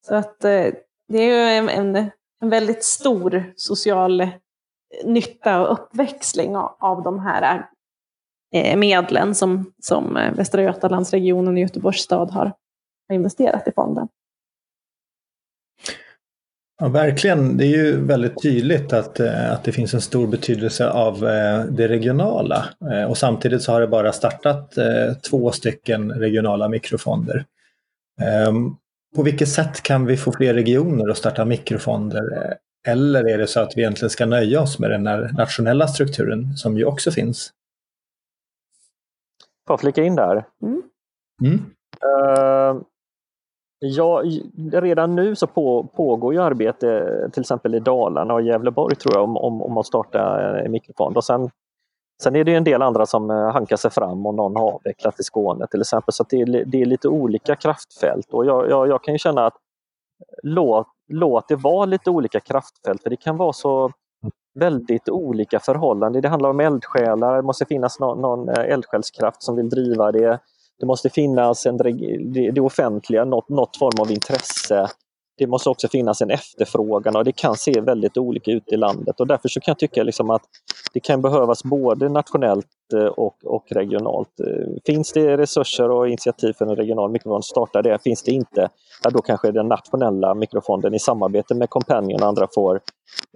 Så 0.07 0.15
att 0.15 0.45
eh, 0.45 0.67
det 1.07 1.17
är 1.17 1.25
ju 1.25 1.57
en, 1.57 1.69
en, 1.69 2.11
en, 2.41 2.49
väldigt 2.49 2.83
stor 2.83 3.53
social 3.55 4.21
eh, 4.21 4.29
nytta 5.05 5.61
och 5.61 5.73
uppväxling 5.73 6.55
av, 6.55 6.75
av 6.79 7.03
de 7.03 7.19
här 7.19 7.65
Eh, 8.55 8.77
medlen 8.77 9.35
som, 9.35 9.71
som 9.81 10.17
eh, 10.17 10.33
Västra 10.33 10.61
Götalandsregionen 10.61 11.53
och 11.53 11.59
Göteborgs 11.59 12.01
stad 12.01 12.31
har, 12.31 12.53
investerat 13.13 13.67
i 13.67 13.71
fonden. 13.71 14.07
Ja, 16.79 16.87
verkligen. 16.87 17.57
Det 17.57 17.65
är 17.65 17.85
ju 17.85 18.05
väldigt 18.05 18.41
tydligt 18.41 18.93
att, 18.93 19.19
eh, 19.19 19.51
att 19.51 19.63
det 19.63 19.71
finns 19.71 19.93
en 19.93 20.01
stor 20.01 20.27
betydelse 20.27 20.89
av 20.89 21.19
det 21.69 21.87
regionala. 21.87 22.65
Och 23.09 23.17
samtidigt 23.17 23.61
så 23.61 23.71
har 23.71 23.81
det 23.81 23.87
bara 23.87 24.11
startat 24.11 24.73
två 25.29 25.51
stycken 25.51 26.11
regionala 26.11 26.69
mikrofonder. 26.69 27.45
Ehm, 28.21 28.75
på 29.15 29.23
vilket 29.23 29.49
sätt 29.49 29.81
kan 29.83 30.05
vi 30.05 30.17
få 30.17 30.31
fler 30.31 30.53
regioner 30.53 31.09
att 31.09 31.17
starta 31.17 31.45
mikrofonder? 31.45 32.23
Eller 32.87 33.29
är 33.29 33.37
det 33.37 33.47
så 33.47 33.59
att 33.59 33.77
vi 33.77 33.81
egentligen 33.81 34.09
ska 34.09 34.25
nöja 34.25 34.61
oss 34.61 34.79
med 34.79 34.89
den 34.89 35.07
här 35.07 35.31
nationella 35.37 35.87
strukturen 35.87 36.53
som 36.53 36.77
ju 36.77 36.85
också 36.85 37.11
finns? 37.11 37.51
Får 39.67 39.73
jag 39.73 39.79
flika 39.79 40.03
in 40.03 40.15
där? 40.15 40.45
Mm. 40.61 40.81
Mm. 41.43 41.59
Uh, 42.05 42.81
ja, 43.79 44.23
redan 44.71 45.15
nu 45.15 45.35
så 45.35 45.47
på, 45.47 45.83
pågår 45.83 46.33
ju 46.33 46.41
arbete 46.41 47.29
till 47.33 47.41
exempel 47.41 47.75
i 47.75 47.79
Dalarna 47.79 48.33
och 48.33 48.41
Gävleborg 48.41 48.95
tror 48.95 49.15
jag 49.15 49.23
om, 49.23 49.37
om, 49.37 49.61
om 49.61 49.77
att 49.77 49.85
starta 49.85 50.41
en 50.59 50.71
mikrofond. 50.71 51.17
Och 51.17 51.23
sen, 51.23 51.49
sen 52.23 52.35
är 52.35 52.43
det 52.43 52.53
en 52.53 52.63
del 52.63 52.81
andra 52.81 53.05
som 53.05 53.31
eh, 53.31 53.51
hankar 53.51 53.75
sig 53.75 53.91
fram 53.91 54.25
och 54.25 54.35
någon 54.35 54.55
har 54.55 54.71
avvecklat 54.71 55.19
i 55.19 55.23
Skåne 55.23 55.67
till 55.67 55.81
exempel. 55.81 56.13
Så 56.13 56.25
det 56.29 56.41
är, 56.41 56.65
det 56.65 56.81
är 56.81 56.85
lite 56.85 57.07
olika 57.07 57.55
kraftfält 57.55 58.33
och 58.33 58.45
jag, 58.45 58.69
jag, 58.69 58.87
jag 58.87 59.03
kan 59.03 59.13
ju 59.13 59.17
känna 59.17 59.45
att 59.45 59.55
låt, 60.43 60.87
låt 61.07 61.47
det 61.47 61.55
vara 61.55 61.85
lite 61.85 62.09
olika 62.09 62.39
kraftfält 62.39 63.03
för 63.03 63.09
det 63.09 63.17
kan 63.17 63.37
vara 63.37 63.53
så 63.53 63.91
väldigt 64.59 65.09
olika 65.09 65.59
förhållanden. 65.59 66.21
Det 66.21 66.29
handlar 66.29 66.49
om 66.49 66.59
eldsjälar, 66.59 67.35
det 67.35 67.41
måste 67.41 67.65
finnas 67.65 67.99
någon, 67.99 68.21
någon 68.21 68.49
eldsjälskraft 68.49 69.43
som 69.43 69.55
vill 69.55 69.69
driva 69.69 70.11
det. 70.11 70.39
Det 70.79 70.85
måste 70.85 71.09
finnas 71.09 71.65
en, 71.65 71.77
det, 71.77 72.51
det 72.51 72.61
offentliga, 72.61 73.25
något, 73.25 73.49
något 73.49 73.77
form 73.77 74.01
av 74.01 74.11
intresse 74.11 74.89
det 75.37 75.47
måste 75.47 75.69
också 75.69 75.87
finnas 75.87 76.21
en 76.21 76.29
efterfrågan 76.29 77.15
och 77.15 77.23
det 77.23 77.31
kan 77.31 77.55
se 77.55 77.81
väldigt 77.81 78.17
olika 78.17 78.51
ut 78.51 78.71
i 78.71 78.77
landet. 78.77 79.19
Och 79.19 79.27
därför 79.27 79.49
så 79.49 79.59
kan 79.59 79.71
jag 79.71 79.79
tycka 79.79 80.03
liksom 80.03 80.29
att 80.29 80.41
det 80.93 80.99
kan 80.99 81.21
behövas 81.21 81.63
både 81.63 82.09
nationellt 82.09 82.67
Eh, 82.93 83.05
och, 83.05 83.35
och 83.43 83.65
regionalt. 83.71 84.39
Eh, 84.39 84.67
finns 84.85 85.13
det 85.13 85.37
resurser 85.37 85.91
och 85.91 86.07
initiativ 86.07 86.53
för 86.53 86.65
en 86.65 86.75
regional 86.75 87.11
mikrofond, 87.11 87.45
starta 87.45 87.81
det. 87.81 88.03
Finns 88.03 88.23
det 88.23 88.31
inte, 88.31 88.69
ja, 89.03 89.09
då 89.09 89.21
kanske 89.21 89.51
den 89.51 89.67
nationella 89.67 90.33
mikrofonden 90.35 90.93
i 90.93 90.99
samarbete 90.99 91.55
med 91.55 91.69
Companion 91.69 92.21
och 92.21 92.27
andra 92.27 92.47
får 92.55 92.81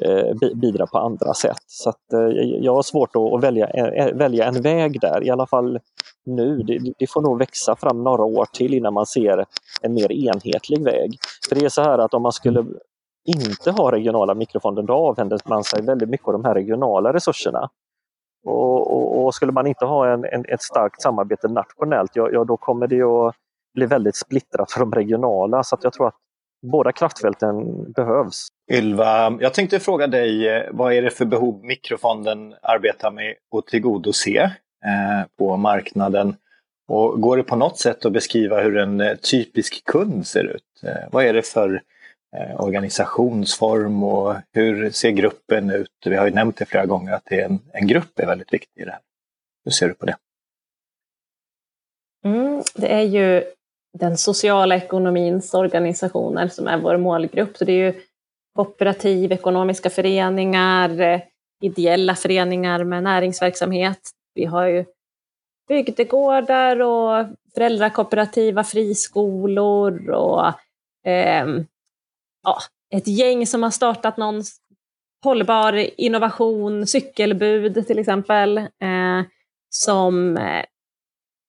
eh, 0.02 0.36
bidra 0.56 0.88
på 0.88 0.98
andra 0.98 1.34
sätt. 1.34 1.64
Så 1.68 1.90
att, 1.90 2.14
eh, 2.14 2.20
jag 2.40 2.76
har 2.76 2.82
svårt 2.82 3.16
att, 3.16 3.34
att 3.34 3.44
välja, 3.44 3.68
ä, 3.68 4.14
välja 4.14 4.46
en 4.46 4.62
väg 4.62 5.02
där, 5.02 5.24
i 5.24 5.30
alla 5.30 5.48
fall 5.48 5.80
nu. 6.26 6.58
Det, 6.58 6.80
det, 7.00 7.08
får 7.08 7.22
nog 7.22 7.40
växa 7.40 7.76
fram 7.76 8.04
några 8.04 8.24
år 8.24 8.46
till 8.54 8.74
innan 8.74 8.94
man 8.94 9.06
ser 9.06 9.46
en 9.82 9.94
mer 9.94 10.12
enhetlig 10.12 10.84
väg. 10.84 11.18
För 11.50 11.56
det 11.56 11.66
är 11.66 11.70
så 11.70 11.82
här 11.82 11.98
att 11.98 12.14
om 12.14 12.22
man 12.22 12.32
skulle 12.32 12.66
inte 13.38 13.72
ha 13.72 13.92
regionala 13.92 14.34
mikrofonder, 14.34 14.84
då 14.84 14.94
avhänder 14.94 15.40
man 15.46 15.64
sig 15.64 15.82
väldigt 15.82 16.10
mycket 16.10 16.28
av 16.28 16.34
de 16.34 16.46
här 16.46 16.54
regionala 16.54 17.14
resurserna. 17.14 17.70
Och, 18.46 18.94
och, 18.94 19.26
och, 19.26 19.36
skulle 19.36 19.52
man 19.52 19.68
inte 19.68 19.86
ha 19.86 20.14
en, 20.14 20.26
en, 20.26 20.46
ett 20.46 20.62
starkt 20.62 21.02
samarbete 21.02 21.48
nationellt, 21.48 22.12
ja, 22.14 22.30
ja, 22.32 22.44
då 22.44 22.58
kommer 22.58 22.88
det 22.88 23.02
att 23.02 23.36
bli 23.74 23.86
väldigt 23.86 24.16
splittrat 24.16 24.72
för 24.72 24.80
de 24.80 24.92
regionala. 24.92 25.64
Så 25.64 25.76
att 25.76 25.84
jag 25.84 25.94
tror 25.94 26.08
att 26.08 26.16
båda 26.62 26.92
kraftfälten 26.92 27.84
behövs. 27.92 28.48
Ylva, 28.72 29.38
jag 29.40 29.54
tänkte 29.54 29.80
fråga 29.80 30.08
dig, 30.08 30.50
eh, 30.50 30.64
vad 30.72 30.94
är 30.94 31.02
det 31.02 31.10
för 31.10 31.26
behov 31.26 31.66
mikrofonden 31.66 32.56
arbetar 32.62 33.12
med 33.12 33.36
att 33.58 33.68
tillgodose 33.68 34.42
eh, 34.86 35.28
på 35.38 35.58
marknaden? 35.58 36.36
Och 36.88 37.22
går 37.22 37.38
det 37.38 37.44
på 37.44 37.56
något 37.56 37.78
sätt 37.78 38.06
att 38.06 38.12
beskriva 38.12 38.62
hur 38.62 38.78
en 38.78 39.02
eh, 39.02 39.16
typisk 39.16 39.86
kund 39.86 40.28
ser 40.28 40.44
ut? 40.44 40.84
Eh, 40.84 41.10
vad 41.12 41.26
är 41.26 41.34
det 41.34 41.42
för 41.42 41.82
Eh, 42.38 42.62
organisationsform 42.62 44.04
och 44.04 44.36
hur 44.54 44.92
ser 44.92 45.12
gruppen 45.12 45.70
ut? 45.70 45.92
Vi 46.06 46.16
har 46.16 46.28
ju 46.28 46.34
nämnt 46.34 46.58
det 46.58 46.66
flera 46.66 46.86
gånger 46.86 47.14
att 47.14 47.26
det 47.26 47.42
är 47.42 47.46
en, 47.46 47.60
en 47.74 47.88
grupp 47.88 48.20
är 48.20 48.26
väldigt 48.26 48.54
viktig 48.54 48.82
i 48.82 48.86
det 48.86 48.92
här. 48.92 49.00
Hur 49.66 49.72
ser 49.72 49.88
du 49.88 49.94
på 49.94 50.06
det? 50.06 50.16
Mm, 52.26 52.64
det 52.76 52.94
är 52.94 53.02
ju 53.02 53.44
den 54.00 54.18
sociala 54.18 54.76
ekonomins 54.76 55.54
organisationer 55.54 56.48
som 56.48 56.68
är 56.68 56.78
vår 56.78 56.98
målgrupp. 56.98 57.58
Så 57.58 57.66
det 57.66 57.72
är 57.72 57.94
ju 57.94 58.02
kooperativ, 58.56 59.32
ekonomiska 59.32 59.90
föreningar, 59.90 61.02
eh, 61.02 61.22
ideella 61.62 62.16
föreningar 62.16 62.84
med 62.84 63.04
näringsverksamhet. 63.04 64.00
Vi 64.34 64.46
har 64.46 64.66
ju 64.66 64.86
bygdegårdar 65.68 66.82
och 66.82 67.26
föräldrakooperativa 67.54 68.64
friskolor 68.64 70.10
och 70.10 70.48
eh, 71.10 71.48
ja, 72.44 72.60
ett 72.96 73.08
gäng 73.08 73.48
som 73.48 73.64
har 73.64 73.72
startat 73.72 74.18
någon 74.18 74.44
hållbar 75.24 75.74
innovation, 76.02 76.88
cykelbud 76.88 77.88
till 77.88 78.00
exempel, 78.00 78.58
eh, 78.58 79.22
som 79.70 80.38
eh, 80.38 80.66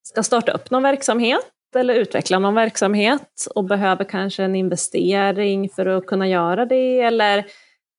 ska 0.02 0.22
starta 0.22 0.52
upp 0.52 0.70
någon 0.70 0.82
verksamhet 0.82 1.50
eller 1.76 1.94
utveckla 1.94 2.38
någon 2.38 2.54
verksamhet 2.54 3.46
och 3.54 3.64
behöver 3.64 4.04
kanske 4.04 4.44
en 4.44 4.56
investering 4.56 5.68
för 5.68 5.86
att 5.86 6.06
kunna 6.06 6.28
göra 6.28 6.66
det 6.66 7.00
eller 7.00 7.46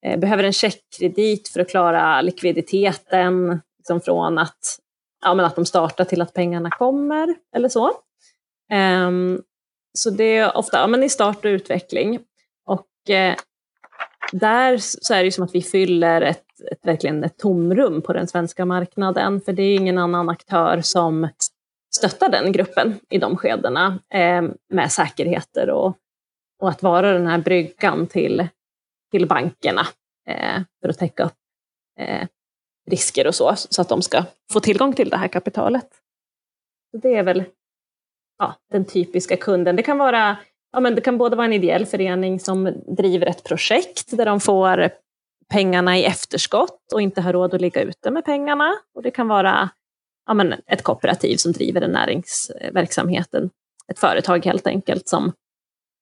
eh, 0.06 0.20
behöver 0.20 0.44
en 0.44 0.54
checkkredit 0.54 1.48
för 1.48 1.60
att 1.60 1.70
klara 1.70 2.22
likviditeten 2.22 3.62
liksom 3.78 4.02
från 4.02 4.38
att, 4.38 4.80
ja, 5.22 5.34
men 5.34 5.46
att 5.46 5.56
de 5.56 5.66
startar 5.66 6.06
till 6.06 6.22
att 6.22 6.34
pengarna 6.34 6.70
kommer 6.72 7.36
eller 7.56 7.70
så. 7.70 7.92
Um, 9.08 9.42
så 9.94 10.10
det 10.10 10.38
är 10.38 10.58
ofta 10.58 10.78
ja, 10.78 10.88
men 10.88 11.04
i 11.04 11.10
start 11.10 11.46
och 11.46 11.50
utveckling. 11.50 12.20
Och 13.02 13.10
eh, 13.10 13.36
där 14.32 14.78
så 14.78 15.14
är 15.14 15.24
det 15.24 15.32
som 15.32 15.44
att 15.44 15.56
vi 15.56 15.62
fyller 15.62 16.22
ett, 16.22 16.46
ett, 16.72 16.86
verkligen 16.86 17.24
ett 17.24 17.38
tomrum 17.38 18.02
på 18.02 18.14
den 18.14 18.28
svenska 18.28 18.66
marknaden, 18.66 19.42
för 19.42 19.54
det 19.54 19.64
är 19.64 19.76
ingen 19.76 19.98
annan 19.98 20.30
aktör 20.30 20.82
som 20.82 21.28
stöttar 21.96 22.30
den 22.30 22.52
gruppen 22.52 23.00
i 23.10 23.18
de 23.18 23.38
skedena 23.38 24.00
eh, 24.14 24.42
med 24.70 24.92
säkerheter 24.92 25.70
och, 25.70 25.98
och 26.60 26.70
att 26.70 26.84
vara 26.84 27.14
den 27.14 27.28
här 27.28 27.40
bryggan 27.40 28.08
till, 28.08 28.48
till 29.12 29.28
bankerna 29.28 29.88
eh, 30.28 30.62
för 30.82 30.90
att 30.90 31.00
täcka 31.00 31.24
upp 31.24 31.38
eh, 32.00 32.28
risker 32.90 33.28
och 33.28 33.36
så, 33.36 33.54
så 33.56 33.82
att 33.82 33.90
de 33.90 34.02
ska 34.02 34.24
få 34.54 34.60
tillgång 34.60 34.94
till 34.94 35.10
det 35.10 35.18
här 35.18 35.28
kapitalet. 35.28 35.90
Så 36.92 36.98
det 36.98 37.16
är 37.16 37.24
väl 37.24 37.44
ja, 38.38 38.56
den 38.72 38.86
typiska 38.86 39.38
kunden. 39.38 39.76
Det 39.76 39.84
kan, 39.84 39.98
vara, 39.98 40.38
ja, 40.72 40.80
men 40.80 40.96
det 40.96 41.02
kan 41.02 41.18
både 41.18 41.36
vara 41.36 41.46
en 41.46 41.54
ideell 41.54 41.86
förening 41.86 42.40
som 42.40 42.74
driver 42.98 43.26
ett 43.26 43.44
projekt 43.44 44.18
där 44.18 44.26
de 44.26 44.40
får 44.40 44.90
pengarna 45.50 45.98
i 45.98 46.06
efterskott 46.06 46.94
och 46.94 47.02
inte 47.02 47.22
har 47.22 47.34
råd 47.34 47.54
att 47.54 47.62
ligga 47.62 47.82
ute 47.82 48.12
med 48.12 48.26
pengarna. 48.26 48.74
Och 48.96 49.04
det 49.04 49.12
kan 49.12 49.28
vara 49.28 49.70
ja, 50.28 50.34
men 50.34 50.54
ett 50.68 50.84
kooperativ 50.84 51.38
som 51.38 51.52
driver 51.52 51.82
en 51.82 51.92
näringsverksamhet, 51.92 53.36
ett 53.88 54.00
företag 54.00 54.46
helt 54.46 54.68
enkelt 54.68 55.08
som, 55.08 55.34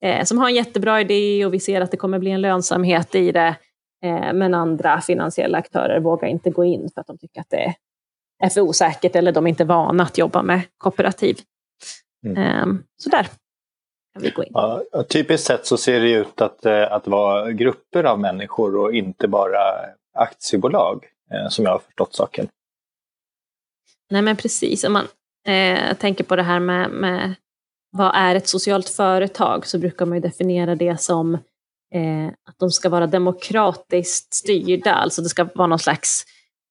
eh, 0.05 0.23
som 0.23 0.38
har 0.38 0.49
en 0.49 0.55
jättebra 0.55 1.01
idé 1.01 1.45
och 1.45 1.53
vi 1.53 1.60
ser 1.60 1.82
att 1.82 1.91
det 1.91 1.97
kommer 1.97 2.19
bli 2.19 2.32
en 2.32 2.41
lönsamhet 2.41 3.15
i 3.15 3.32
det. 3.32 3.55
Eh, 4.03 4.34
men 4.34 4.53
andra 4.53 5.01
finansiella 5.01 5.58
aktörer 5.58 5.99
vågar 5.99 6.27
inte 6.27 6.49
gå 6.49 6.65
in 6.65 6.89
för 6.93 7.01
att 7.01 7.08
de 7.08 7.17
tycker 7.17 7.41
att 7.41 7.49
det 7.49 7.75
är 8.43 8.49
för 8.49 8.62
osäkert 8.62 9.15
eller 9.15 9.32
de 9.32 9.45
är 9.45 9.49
inte 9.49 9.65
vana 9.65 10.03
att 10.03 10.17
jobba 10.17 10.41
med 10.41 10.62
kooperativ. 10.77 11.38
Mm. 12.25 12.38
Eh, 12.38 12.82
så 12.97 13.10
där 14.19 14.29
kan 14.29 14.29
vi 14.29 14.29
gå 14.29 14.43
in. 14.43 14.51
Ja, 14.53 15.03
typiskt 15.10 15.47
sett 15.47 15.65
så 15.65 15.77
ser 15.77 15.99
det 15.99 16.12
ut 16.12 16.41
att, 16.41 16.65
eh, 16.65 16.91
att 16.91 17.08
vara 17.08 17.51
grupper 17.51 18.03
av 18.03 18.19
människor 18.19 18.75
och 18.75 18.93
inte 18.93 19.27
bara 19.27 19.60
aktiebolag, 20.13 21.05
eh, 21.32 21.49
som 21.49 21.65
jag 21.65 21.71
har 21.71 21.79
förstått 21.79 22.15
saken. 22.15 22.47
Nej 24.10 24.21
men 24.21 24.36
precis, 24.36 24.84
om 24.84 24.93
man 24.93 25.08
eh, 25.47 25.97
tänker 25.97 26.23
på 26.23 26.36
det 26.36 26.43
här 26.43 26.60
med, 26.60 26.91
med 26.91 27.36
vad 27.91 28.15
är 28.15 28.36
ett 28.36 28.47
socialt 28.47 28.89
företag 28.89 29.67
så 29.67 29.77
brukar 29.77 30.05
man 30.05 30.17
ju 30.17 30.21
definiera 30.21 30.75
det 30.75 31.01
som 31.01 31.34
eh, 31.95 32.27
att 32.49 32.60
de 32.60 32.71
ska 32.71 32.89
vara 32.89 33.08
demokratiskt 33.08 34.34
styrda, 34.34 34.93
alltså 34.93 35.21
det 35.21 35.29
ska 35.29 35.43
vara 35.55 35.67
någon 35.67 35.79
slags 35.79 36.25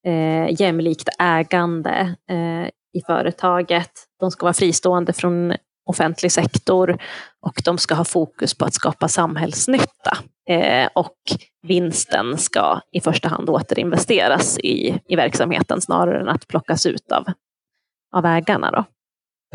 eh, 0.06 0.60
jämlikt 0.60 1.08
ägande 1.18 2.14
eh, 2.30 2.68
i 2.98 3.02
företaget. 3.06 3.90
De 4.20 4.30
ska 4.30 4.46
vara 4.46 4.54
fristående 4.54 5.12
från 5.12 5.54
offentlig 5.88 6.32
sektor 6.32 6.98
och 7.40 7.62
de 7.64 7.78
ska 7.78 7.94
ha 7.94 8.04
fokus 8.04 8.54
på 8.54 8.64
att 8.64 8.74
skapa 8.74 9.08
samhällsnytta. 9.08 10.18
Eh, 10.48 10.88
och 10.94 11.16
vinsten 11.62 12.38
ska 12.38 12.80
i 12.92 13.00
första 13.00 13.28
hand 13.28 13.50
återinvesteras 13.50 14.58
i, 14.58 15.00
i 15.08 15.16
verksamheten 15.16 15.80
snarare 15.80 16.20
än 16.20 16.28
att 16.28 16.48
plockas 16.48 16.86
ut 16.86 17.12
av, 17.12 17.24
av 18.12 18.26
ägarna. 18.26 18.70
Då. 18.70 18.84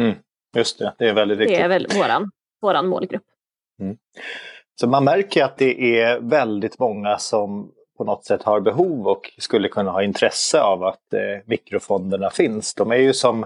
Mm, 0.03 0.15
just 0.55 0.79
det, 0.79 0.93
det 0.97 1.09
är 1.09 1.13
väldigt 1.13 1.37
viktigt. 1.37 1.57
Det 1.57 1.63
är 1.63 1.69
väl 1.69 1.87
våran, 1.95 2.31
våran 2.61 2.87
målgrupp. 2.87 3.23
Mm. 3.81 3.97
Så 4.79 4.87
man 4.87 5.03
märker 5.03 5.43
att 5.43 5.57
det 5.57 5.99
är 6.01 6.19
väldigt 6.19 6.79
många 6.79 7.17
som 7.17 7.71
på 7.97 8.03
något 8.03 8.25
sätt 8.25 8.43
har 8.43 8.59
behov 8.59 9.07
och 9.07 9.31
skulle 9.37 9.67
kunna 9.67 9.91
ha 9.91 10.03
intresse 10.03 10.61
av 10.61 10.83
att 10.83 11.13
eh, 11.13 11.19
mikrofonderna 11.45 12.29
finns. 12.29 12.73
De 12.73 12.91
är 12.91 12.95
ju 12.95 13.13
som 13.13 13.45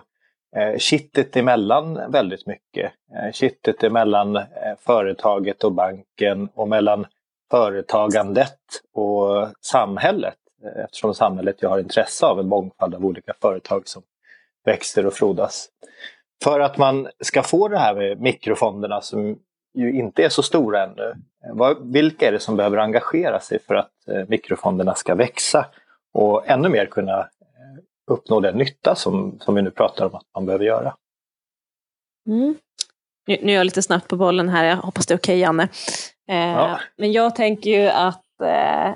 eh, 0.58 0.78
kittet 0.78 1.38
emellan 1.38 2.12
väldigt 2.12 2.48
mycket. 2.48 2.91
Eh, 3.15 3.32
kittet 3.32 3.84
emellan 3.84 4.36
eh, 4.36 4.43
företaget 4.80 5.63
och 5.63 5.72
banken 5.72 6.50
och 6.54 6.67
mellan 6.67 7.06
företagandet 7.52 8.60
och 8.93 9.48
samhället. 9.62 10.38
Eh, 10.63 10.84
eftersom 10.84 11.13
samhället 11.13 11.63
ju 11.63 11.67
har 11.67 11.80
intresse 11.80 12.26
av 12.26 12.39
en 12.39 12.48
mångfald 12.48 12.96
av 12.96 13.06
olika 13.06 13.34
företag 13.41 13.88
som 13.88 14.04
växer 14.65 15.06
och 15.06 15.13
frodas. 15.13 15.70
För 16.43 16.60
att 16.60 16.78
man 16.78 17.08
ska 17.20 17.43
få 17.43 17.67
det 17.67 17.78
här 17.78 17.96
med 17.96 18.22
mikrofonderna 18.22 19.02
som 19.02 19.39
ju 19.74 19.91
inte 19.91 20.24
är 20.24 20.30
så 20.30 20.43
stora 20.43 20.84
ännu. 20.84 21.13
Eh, 21.46 21.54
vad, 21.54 21.91
vilka 21.91 22.28
är 22.28 22.32
det 22.32 22.39
som 22.39 22.56
behöver 22.56 22.78
engagera 22.78 23.39
sig 23.39 23.60
för 23.60 23.76
att 23.76 23.91
eh, 24.08 24.24
mikrofonderna 24.28 24.96
ska 24.96 25.15
växa 25.15 25.65
och 26.13 26.50
ännu 26.50 26.70
mer 26.70 26.86
kunna 26.86 27.30
uppnå 28.12 28.39
den 28.39 28.58
nytta 28.58 28.96
som, 28.96 29.39
som 29.39 29.56
vi 29.56 29.62
nu 29.62 29.72
pratar 29.72 30.06
om 30.06 30.15
att 30.15 30.26
man 30.36 30.46
behöver 30.46 30.65
göra? 30.65 30.96
Mm. 32.28 32.56
Nu, 33.28 33.38
nu 33.41 33.52
är 33.52 33.56
jag 33.56 33.65
lite 33.65 33.82
snabbt 33.82 34.08
på 34.08 34.15
bollen 34.15 34.50
här, 34.50 34.65
jag 34.65 34.78
hoppas 34.78 35.06
det 35.06 35.13
är 35.13 35.17
okej 35.17 35.34
okay, 35.34 35.39
Janne. 35.39 35.63
Eh, 36.30 36.38
ja. 36.38 36.80
Men 36.98 37.12
jag 37.12 37.36
tänker 37.36 37.70
ju 37.70 37.88
att 37.88 38.41
eh, 38.41 38.96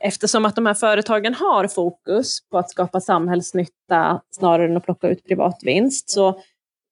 eftersom 0.00 0.44
att 0.44 0.54
de 0.54 0.66
här 0.66 0.74
företagen 0.74 1.34
har 1.34 1.68
fokus 1.68 2.48
på 2.50 2.58
att 2.58 2.70
skapa 2.70 3.00
samhällsnytta 3.00 4.20
snarare 4.30 4.64
än 4.64 4.76
att 4.76 4.84
plocka 4.84 5.08
ut 5.08 5.24
privat 5.24 5.58
vinst, 5.62 6.10
så 6.10 6.40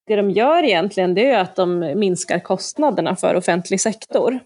det 0.07 0.15
de 0.15 0.31
gör 0.31 0.63
egentligen 0.63 1.13
det 1.13 1.31
är 1.31 1.39
att 1.39 1.55
de 1.55 1.79
minskar 1.79 2.39
kostnaderna 2.39 3.15
för 3.15 3.35
offentlig 3.35 3.81
sektor. 3.81 4.39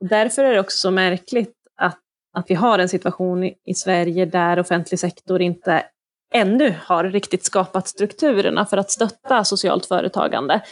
Därför 0.00 0.44
är 0.44 0.52
det 0.52 0.60
också 0.60 0.78
så 0.78 0.90
märkligt 0.90 1.54
att, 1.76 2.00
att 2.32 2.50
vi 2.50 2.54
har 2.54 2.78
en 2.78 2.88
situation 2.88 3.44
i, 3.44 3.54
i 3.64 3.74
Sverige 3.74 4.24
där 4.24 4.58
offentlig 4.58 5.00
sektor 5.00 5.42
inte 5.42 5.86
ännu 6.34 6.74
har 6.84 7.04
riktigt 7.04 7.44
skapat 7.44 7.88
strukturerna 7.88 8.66
för 8.66 8.76
att 8.76 8.90
stötta 8.90 9.44
socialt 9.44 9.86
företagande. 9.86 10.62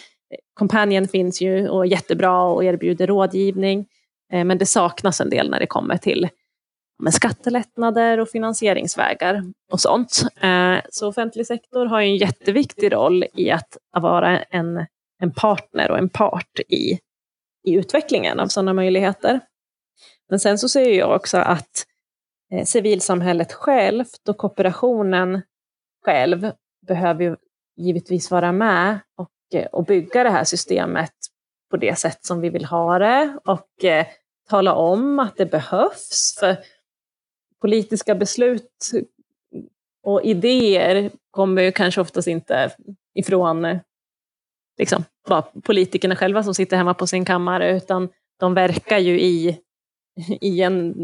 Companion 0.55 1.09
finns 1.09 1.40
ju 1.40 1.68
och 1.68 1.85
är 1.85 1.90
jättebra 1.90 2.42
och 2.42 2.64
erbjuder 2.64 3.07
rådgivning. 3.07 3.87
Eh, 4.33 4.44
men 4.44 4.59
det 4.59 4.66
saknas 4.66 5.20
en 5.20 5.31
del 5.31 5.51
när 5.51 5.61
det 5.61 5.66
kommer 5.66 5.96
till 5.96 6.29
med 7.03 7.14
skattelättnader 7.14 8.20
och 8.20 8.29
finansieringsvägar 8.29 9.42
och 9.72 9.81
sånt. 9.81 10.22
Eh, 10.40 10.77
så 10.90 11.09
offentlig 11.09 11.46
sektor 11.46 11.87
har 11.87 12.01
en 12.01 12.16
jätteviktig 12.16 12.92
roll 12.92 13.25
i 13.35 13.51
att 13.51 13.77
vara 14.01 14.40
en, 14.40 14.87
en 15.20 15.33
partner 15.33 15.90
och 15.90 15.98
en 15.98 16.09
part 16.09 16.61
i, 16.68 16.98
i 17.64 17.75
utvecklingen 17.75 18.40
av 18.40 18.46
sådana 18.46 18.72
möjligheter. 18.72 19.40
Men 20.31 20.40
sen 20.40 20.59
så 20.59 20.68
ser 20.68 20.90
jag 20.90 21.16
också 21.16 21.38
att 21.38 21.87
eh, 22.53 22.64
civilsamhället 22.64 23.53
självt 23.53 24.29
och 24.29 24.37
kooperationen 24.37 25.42
själv 26.04 26.52
behöver 26.86 27.36
givetvis 27.76 28.30
vara 28.30 28.52
med 28.52 28.98
och 29.16 29.30
eh, 29.54 29.66
och 29.66 29.84
bygga 29.84 30.24
det 30.24 30.30
här 30.30 30.44
systemet 30.44 31.12
på 31.70 31.76
det 31.76 31.98
sätt 31.98 32.24
som 32.24 32.40
vi 32.40 32.48
vill 32.48 32.64
ha 32.64 32.98
det 32.98 33.38
och 33.44 33.84
eh, 33.84 34.06
tala 34.48 34.74
om 34.74 35.18
att 35.18 35.36
det 35.36 35.46
behövs. 35.46 36.36
För 36.40 36.56
politiska 37.60 38.14
beslut 38.14 38.92
Och 40.02 40.22
idéer 40.22 41.10
kommer 41.30 41.62
ju 41.62 41.72
kanske 41.72 42.00
oftast 42.00 42.28
inte 42.28 42.70
ifrån 43.14 43.64
eh, 43.64 43.78
liksom, 44.78 45.04
bara 45.28 45.42
politikerna 45.42 46.16
själva 46.16 46.42
som 46.42 46.54
sitter 46.54 46.76
hemma 46.76 46.94
på 46.94 47.06
sin 47.06 47.24
kammare, 47.24 47.76
utan 47.76 48.08
de 48.38 48.54
verkar 48.54 48.98
ju 48.98 49.20
i, 49.20 49.60
i, 50.40 50.62
en, 50.62 50.94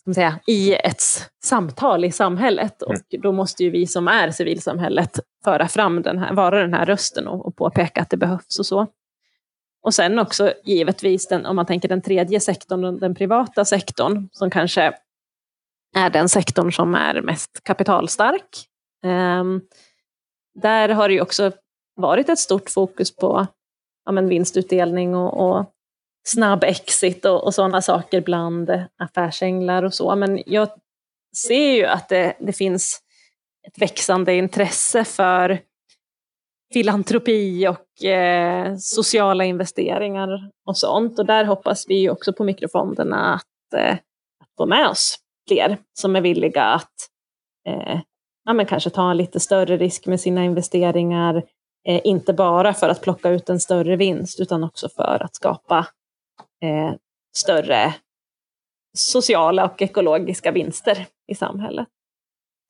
ska 0.00 0.14
säga, 0.14 0.40
i 0.46 0.74
ett 0.74 1.02
samtal 1.44 2.04
i 2.04 2.12
samhället. 2.12 2.82
Och 2.82 2.90
mm. 2.90 3.22
då 3.22 3.32
måste 3.32 3.64
ju 3.64 3.70
vi 3.70 3.86
som 3.86 4.08
är 4.08 4.30
civilsamhället 4.30 5.20
föra 5.44 5.68
fram 5.68 6.02
den 6.02 6.18
här, 6.18 6.34
vara 6.34 6.60
den 6.60 6.74
här 6.74 6.86
rösten 6.86 7.28
och, 7.28 7.46
och 7.46 7.56
påpeka 7.56 8.02
att 8.02 8.10
det 8.10 8.16
behövs 8.16 8.58
och 8.58 8.66
så. 8.66 8.86
Och 9.82 9.94
sen 9.94 10.18
också 10.18 10.52
givetvis, 10.64 11.28
den, 11.28 11.46
om 11.46 11.56
man 11.56 11.66
tänker 11.66 11.88
den 11.88 12.02
tredje 12.02 12.40
sektorn, 12.40 12.98
den 12.98 13.14
privata 13.14 13.64
sektorn, 13.64 14.28
som 14.32 14.50
kanske 14.50 14.92
är 15.96 16.10
den 16.10 16.28
sektorn 16.28 16.72
som 16.72 16.94
är 16.94 17.22
mest 17.22 17.64
kapitalstark. 17.64 18.66
Um, 19.04 19.60
där 20.54 20.88
har 20.88 21.08
det 21.08 21.14
ju 21.14 21.20
också 21.20 21.52
varit 21.96 22.28
ett 22.28 22.38
stort 22.38 22.70
fokus 22.70 23.16
på 23.16 23.46
ja, 24.04 24.12
men 24.12 24.28
vinstutdelning 24.28 25.14
och, 25.14 25.50
och 25.50 25.74
snabb 26.22 26.64
exit 26.64 27.24
och, 27.24 27.44
och 27.44 27.54
sådana 27.54 27.82
saker 27.82 28.20
bland 28.20 28.70
affärsänglar 28.98 29.82
och 29.82 29.94
så. 29.94 30.16
Men 30.16 30.42
jag 30.46 30.68
ser 31.36 31.72
ju 31.72 31.84
att 31.84 32.08
det, 32.08 32.34
det 32.40 32.52
finns 32.52 33.00
ett 33.66 33.82
växande 33.82 34.34
intresse 34.34 35.04
för 35.04 35.60
filantropi 36.72 37.68
och 37.68 38.04
eh, 38.04 38.76
sociala 38.76 39.44
investeringar 39.44 40.50
och 40.66 40.78
sånt. 40.78 41.18
Och 41.18 41.26
där 41.26 41.44
hoppas 41.44 41.84
vi 41.88 41.94
ju 41.94 42.10
också 42.10 42.32
på 42.32 42.44
mikrofonderna 42.44 43.34
att, 43.34 43.78
eh, 43.80 43.94
att 44.40 44.54
få 44.56 44.66
med 44.66 44.88
oss 44.88 45.18
fler 45.48 45.78
som 46.00 46.16
är 46.16 46.20
villiga 46.20 46.64
att 46.64 46.94
eh, 47.66 48.00
ja, 48.44 48.52
men 48.52 48.66
kanske 48.66 48.90
ta 48.90 49.10
en 49.10 49.16
lite 49.16 49.40
större 49.40 49.76
risk 49.76 50.06
med 50.06 50.20
sina 50.20 50.44
investeringar. 50.44 51.42
Eh, 51.88 52.00
inte 52.04 52.32
bara 52.32 52.74
för 52.74 52.88
att 52.88 53.02
plocka 53.02 53.30
ut 53.30 53.48
en 53.48 53.60
större 53.60 53.96
vinst 53.96 54.40
utan 54.40 54.64
också 54.64 54.88
för 54.88 55.22
att 55.24 55.34
skapa 55.34 55.86
eh, 56.62 56.94
större 57.36 57.94
sociala 58.92 59.64
och 59.64 59.82
ekologiska 59.82 60.52
vinster 60.52 61.06
i 61.26 61.34
samhället. 61.34 61.88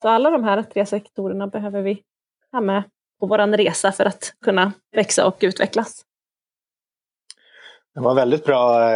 Så 0.01 0.09
alla 0.09 0.29
de 0.29 0.43
här 0.43 0.63
tre 0.63 0.85
sektorerna 0.85 1.47
behöver 1.47 1.81
vi 1.81 2.03
ha 2.51 2.61
med 2.61 2.83
på 3.19 3.27
vår 3.27 3.57
resa 3.57 3.91
för 3.91 4.05
att 4.05 4.33
kunna 4.45 4.71
växa 4.95 5.27
och 5.27 5.37
utvecklas. 5.41 6.05
Det 7.93 7.99
var 7.99 8.09
en 8.09 8.15
väldigt 8.15 8.45
bra 8.45 8.91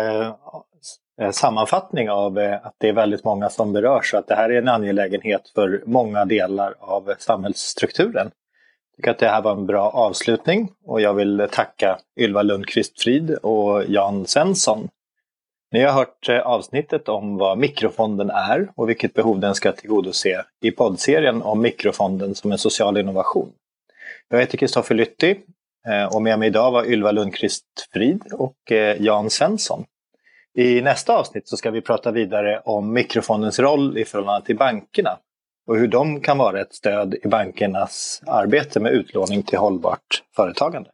eh, 1.21 1.31
sammanfattning 1.31 2.09
av 2.09 2.39
eh, 2.39 2.65
att 2.65 2.75
det 2.77 2.89
är 2.89 2.93
väldigt 2.93 3.23
många 3.23 3.49
som 3.49 3.73
berörs 3.73 4.13
och 4.13 4.19
att 4.19 4.27
det 4.27 4.35
här 4.35 4.49
är 4.49 4.57
en 4.57 4.67
angelägenhet 4.67 5.49
för 5.55 5.83
många 5.85 6.25
delar 6.25 6.75
av 6.79 7.13
samhällsstrukturen. 7.19 8.31
Jag 8.95 9.03
tycker 9.03 9.11
att 9.11 9.19
det 9.19 9.27
här 9.27 9.41
var 9.41 9.51
en 9.51 9.65
bra 9.65 9.89
avslutning 9.89 10.71
och 10.85 11.01
jag 11.01 11.13
vill 11.13 11.47
tacka 11.51 11.99
Ylva 12.19 12.41
Lundqvist 12.41 13.01
Frid 13.01 13.31
och 13.31 13.83
Jan 13.87 14.27
Svensson. 14.27 14.89
Ni 15.71 15.83
har 15.83 15.91
hört 15.91 16.29
eh, 16.29 16.39
avsnittet 16.39 17.09
om 17.09 17.37
vad 17.37 17.57
mikrofonden 17.57 18.29
är 18.29 18.71
och 18.75 18.89
vilket 18.89 19.13
behov 19.13 19.39
den 19.39 19.55
ska 19.55 19.71
tillgodose 19.71 20.45
i 20.61 20.71
poddserien 20.71 21.41
om 21.41 21.61
mikrofonden 21.61 22.35
som 22.35 22.51
en 22.51 22.57
social 22.57 22.97
innovation. 22.97 23.51
Jag 24.29 24.39
heter 24.39 24.57
Kristoffer 24.57 24.95
Lytti 24.95 25.39
eh, 25.87 26.15
och 26.15 26.21
med 26.21 26.39
mig 26.39 26.47
idag 26.47 26.71
var 26.71 26.85
Ylva 26.85 27.11
Lundqvist 27.11 27.65
Frid 27.93 28.21
och 28.33 28.71
eh, 28.71 29.01
Jan 29.01 29.29
Svensson. 29.29 29.85
I 30.57 30.81
nästa 30.81 31.17
avsnitt 31.17 31.47
så 31.47 31.57
ska 31.57 31.71
vi 31.71 31.81
prata 31.81 32.11
vidare 32.11 32.61
om 32.65 32.93
mikrofondens 32.93 33.59
roll 33.59 33.97
i 33.97 34.05
förhållande 34.05 34.45
till 34.45 34.57
bankerna 34.57 35.17
och 35.67 35.77
hur 35.77 35.87
de 35.87 36.19
kan 36.19 36.37
vara 36.37 36.61
ett 36.61 36.73
stöd 36.73 37.15
i 37.23 37.27
bankernas 37.27 38.21
arbete 38.27 38.79
med 38.79 38.91
utlåning 38.91 39.43
till 39.43 39.57
hållbart 39.57 40.23
företagande. 40.35 40.89